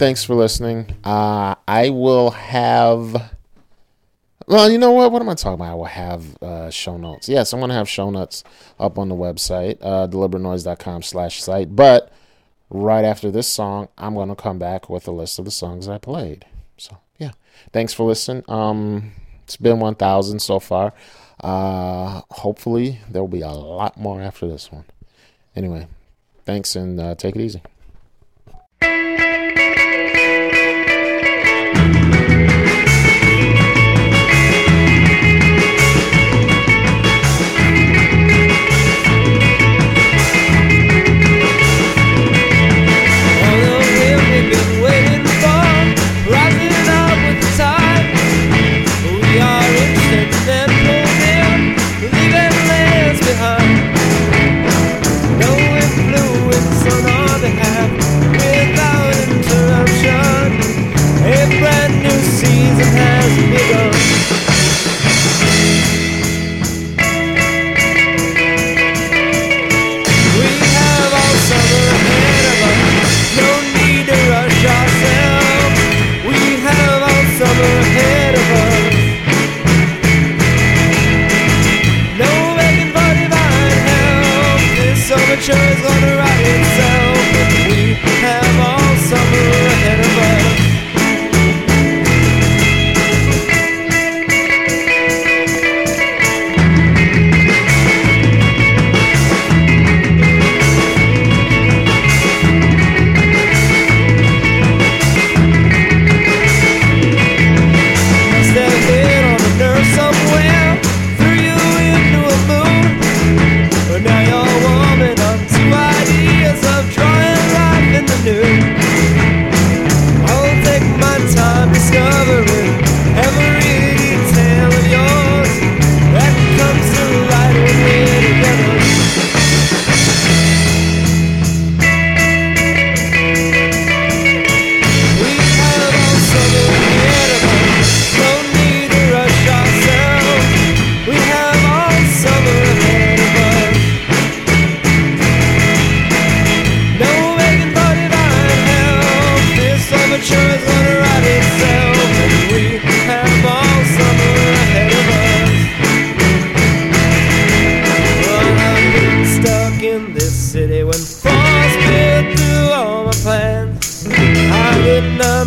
Thanks 0.00 0.24
for 0.24 0.34
listening. 0.34 0.96
Uh, 1.04 1.56
I 1.68 1.90
will 1.90 2.30
have. 2.30 3.34
Well, 4.46 4.70
you 4.70 4.78
know 4.78 4.92
what? 4.92 5.12
What 5.12 5.20
am 5.20 5.28
I 5.28 5.34
talking 5.34 5.56
about? 5.60 5.72
I 5.72 5.74
will 5.74 5.84
have 5.84 6.42
uh, 6.42 6.70
show 6.70 6.96
notes. 6.96 7.28
Yes, 7.28 7.52
I'm 7.52 7.60
going 7.60 7.68
to 7.68 7.74
have 7.74 7.86
show 7.86 8.08
notes 8.08 8.42
up 8.78 8.98
on 8.98 9.10
the 9.10 9.14
website, 9.14 9.76
uh, 9.82 10.08
deliberatenoise.com 10.08 11.02
slash 11.02 11.42
site. 11.42 11.76
But 11.76 12.10
right 12.70 13.04
after 13.04 13.30
this 13.30 13.46
song, 13.46 13.88
I'm 13.98 14.14
going 14.14 14.30
to 14.30 14.34
come 14.34 14.58
back 14.58 14.88
with 14.88 15.06
a 15.06 15.10
list 15.10 15.38
of 15.38 15.44
the 15.44 15.50
songs 15.50 15.86
I 15.86 15.98
played. 15.98 16.46
So, 16.78 16.96
yeah. 17.18 17.32
Thanks 17.70 17.92
for 17.92 18.04
listening. 18.04 18.42
Um, 18.48 19.12
it's 19.44 19.58
been 19.58 19.80
1,000 19.80 20.40
so 20.40 20.60
far. 20.60 20.94
Uh, 21.40 22.22
hopefully, 22.30 23.00
there 23.10 23.20
will 23.20 23.28
be 23.28 23.42
a 23.42 23.50
lot 23.50 23.98
more 23.98 24.22
after 24.22 24.48
this 24.48 24.72
one. 24.72 24.86
Anyway, 25.54 25.88
thanks 26.46 26.74
and 26.74 26.98
uh, 26.98 27.14
take 27.16 27.36
it 27.36 27.42
easy. 27.42 27.60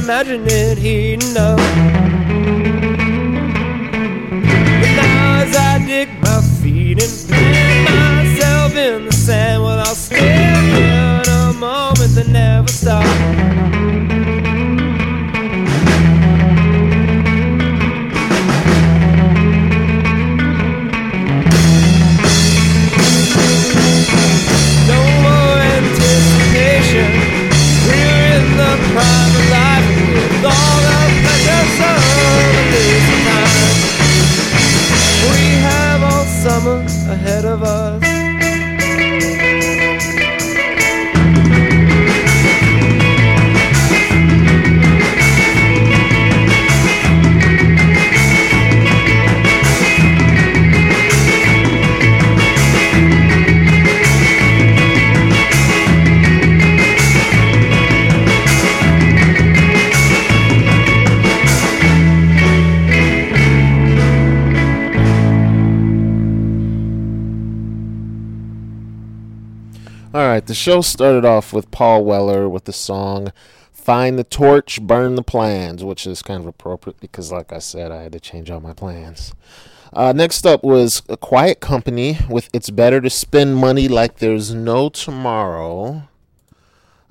Imagine 0.03 0.45
it 0.47 0.77
heating 0.77 1.37
up. 1.37 1.57
But 4.81 4.91
now 4.99 5.41
as 5.41 5.55
I 5.55 5.85
dig 5.85 6.09
my 6.21 6.41
feet 6.61 7.01
and 7.01 7.27
plant 7.29 7.89
myself 7.89 8.75
in 8.75 9.05
the 9.05 9.13
sand, 9.13 9.63
well, 9.63 9.79
I'll 9.79 9.95
here 9.95 11.21
in 11.21 11.29
a 11.29 11.53
moment 11.53 12.15
that 12.15 12.27
never 12.27 12.67
stops. 12.67 13.12
The 70.53 70.57
show 70.57 70.81
started 70.81 71.25
off 71.25 71.51
with 71.51 71.71
Paul 71.71 72.05
Weller 72.05 72.47
with 72.47 72.65
the 72.65 72.73
song 72.73 73.33
Find 73.71 74.19
the 74.19 74.23
Torch, 74.23 74.79
Burn 74.79 75.15
the 75.15 75.23
Plans, 75.23 75.83
which 75.83 76.05
is 76.05 76.21
kind 76.21 76.39
of 76.39 76.45
appropriate 76.45 76.99
because, 76.99 77.31
like 77.31 77.51
I 77.51 77.57
said, 77.57 77.91
I 77.91 78.03
had 78.03 78.11
to 78.11 78.19
change 78.19 78.51
all 78.51 78.59
my 78.59 78.73
plans. 78.73 79.33
Uh, 79.91 80.13
next 80.15 80.45
up 80.45 80.63
was 80.63 81.01
A 81.09 81.17
Quiet 81.17 81.59
Company 81.59 82.19
with 82.29 82.51
It's 82.53 82.69
Better 82.69 83.01
to 83.01 83.09
Spend 83.09 83.55
Money 83.55 83.87
Like 83.87 84.19
There's 84.19 84.53
No 84.53 84.89
Tomorrow 84.89 86.03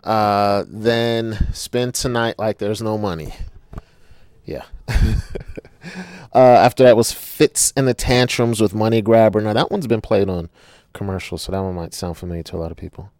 uh, 0.05 0.63
than 0.69 1.53
Spend 1.53 1.95
Tonight 1.95 2.39
Like 2.39 2.59
There's 2.59 2.81
No 2.81 2.97
Money. 2.97 3.35
Yeah. 4.45 4.67
uh, 6.33 6.39
after 6.39 6.85
that 6.85 6.97
was 6.97 7.11
Fitz 7.11 7.73
and 7.77 7.89
the 7.89 7.95
Tantrums 7.95 8.61
with 8.61 8.73
Money 8.73 9.03
Grabber. 9.03 9.41
Now, 9.41 9.53
that 9.53 9.73
one's 9.73 9.89
been 9.89 10.01
played 10.01 10.29
on 10.29 10.49
commercials, 10.93 11.43
so 11.43 11.51
that 11.51 11.59
one 11.59 11.75
might 11.75 11.93
sound 11.93 12.17
familiar 12.17 12.45
to 12.45 12.57
a 12.57 12.59
lot 12.59 12.71
of 12.71 12.77
people. 12.77 13.11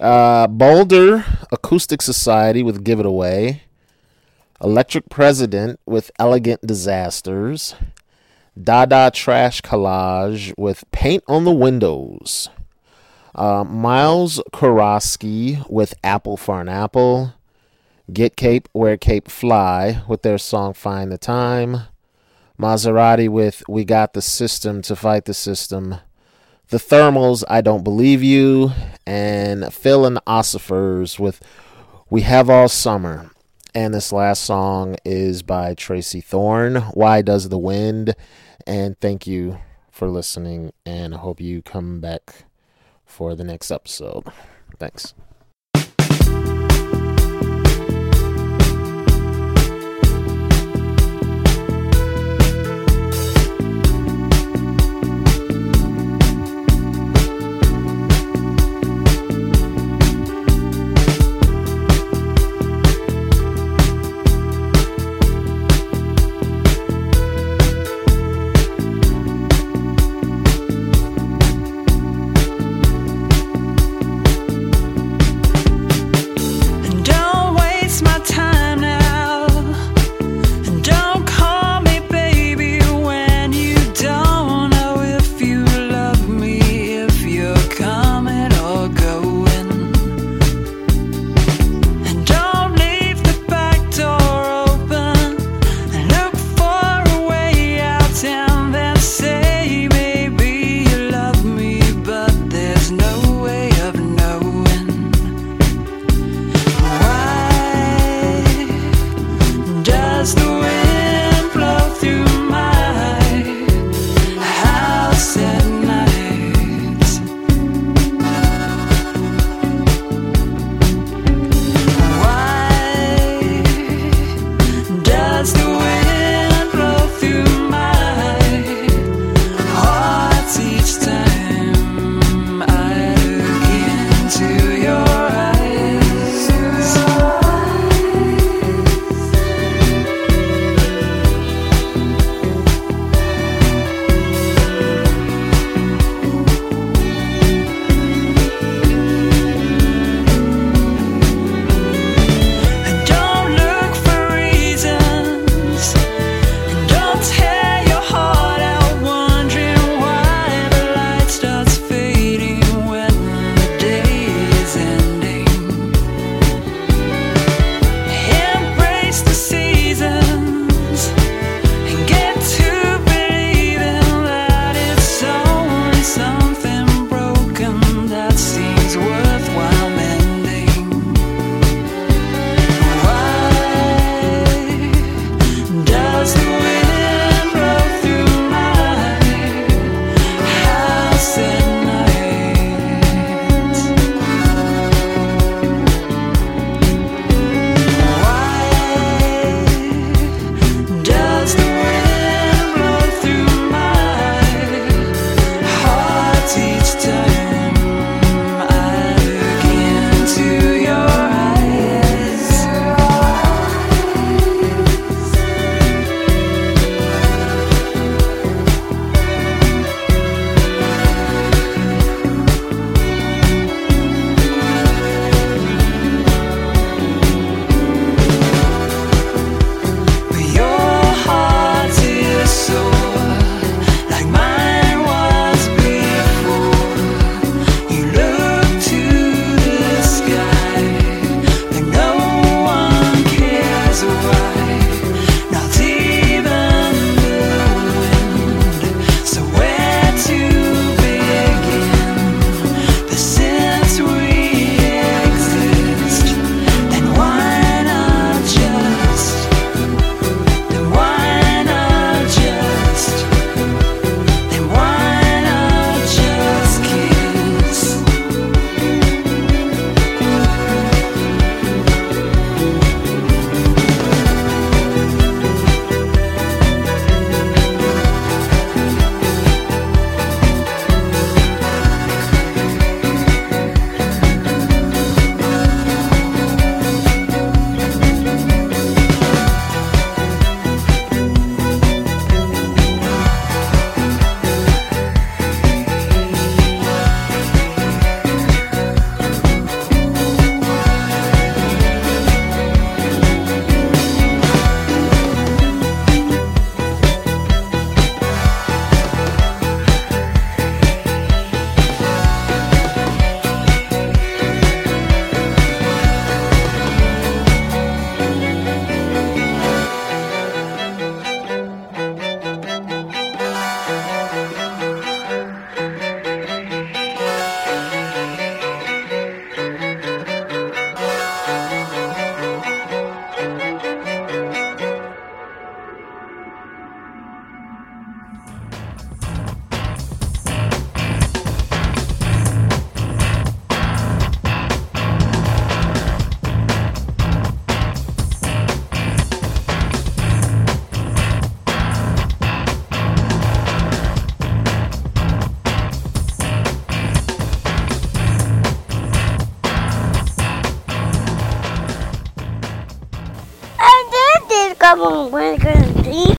Uh, 0.00 0.46
Boulder 0.46 1.24
Acoustic 1.52 2.02
Society 2.02 2.62
with 2.62 2.84
Give 2.84 3.00
It 3.00 3.06
Away. 3.06 3.62
Electric 4.62 5.08
President 5.08 5.80
with 5.86 6.10
Elegant 6.18 6.60
Disasters. 6.66 7.74
Dada 8.60 9.10
Trash 9.12 9.62
Collage 9.62 10.52
with 10.56 10.84
Paint 10.92 11.24
on 11.26 11.44
the 11.44 11.52
Windows. 11.52 12.48
Uh, 13.34 13.64
Miles 13.64 14.40
Kurosky 14.52 15.68
with 15.70 15.94
Apple 16.04 16.36
for 16.36 16.60
an 16.60 16.68
Apple. 16.68 17.34
Get 18.12 18.36
Cape, 18.36 18.68
Wear 18.74 18.96
Cape 18.96 19.28
Fly 19.30 20.02
with 20.06 20.22
their 20.22 20.38
song 20.38 20.74
Find 20.74 21.10
the 21.10 21.18
Time. 21.18 21.82
Maserati 22.58 23.28
with 23.28 23.62
We 23.68 23.84
Got 23.84 24.12
the 24.12 24.22
System 24.22 24.82
to 24.82 24.94
Fight 24.94 25.24
the 25.24 25.34
System. 25.34 25.96
The 26.72 26.78
Thermals, 26.78 27.44
I 27.50 27.60
Don't 27.60 27.84
Believe 27.84 28.22
You, 28.22 28.72
and 29.06 29.70
Phil 29.74 30.06
and 30.06 30.16
the 30.16 30.22
Osophers 30.26 31.18
with 31.18 31.42
We 32.08 32.22
Have 32.22 32.48
All 32.48 32.66
Summer. 32.66 33.30
And 33.74 33.92
this 33.92 34.10
last 34.10 34.42
song 34.42 34.96
is 35.04 35.42
by 35.42 35.74
Tracey 35.74 36.22
Thorn, 36.22 36.76
Why 36.94 37.20
Does 37.20 37.50
the 37.50 37.58
Wind? 37.58 38.14
And 38.66 38.98
thank 39.00 39.26
you 39.26 39.58
for 39.90 40.08
listening, 40.08 40.72
and 40.86 41.14
I 41.14 41.18
hope 41.18 41.42
you 41.42 41.60
come 41.60 42.00
back 42.00 42.46
for 43.04 43.34
the 43.34 43.44
next 43.44 43.70
episode. 43.70 44.24
Thanks. 44.78 45.12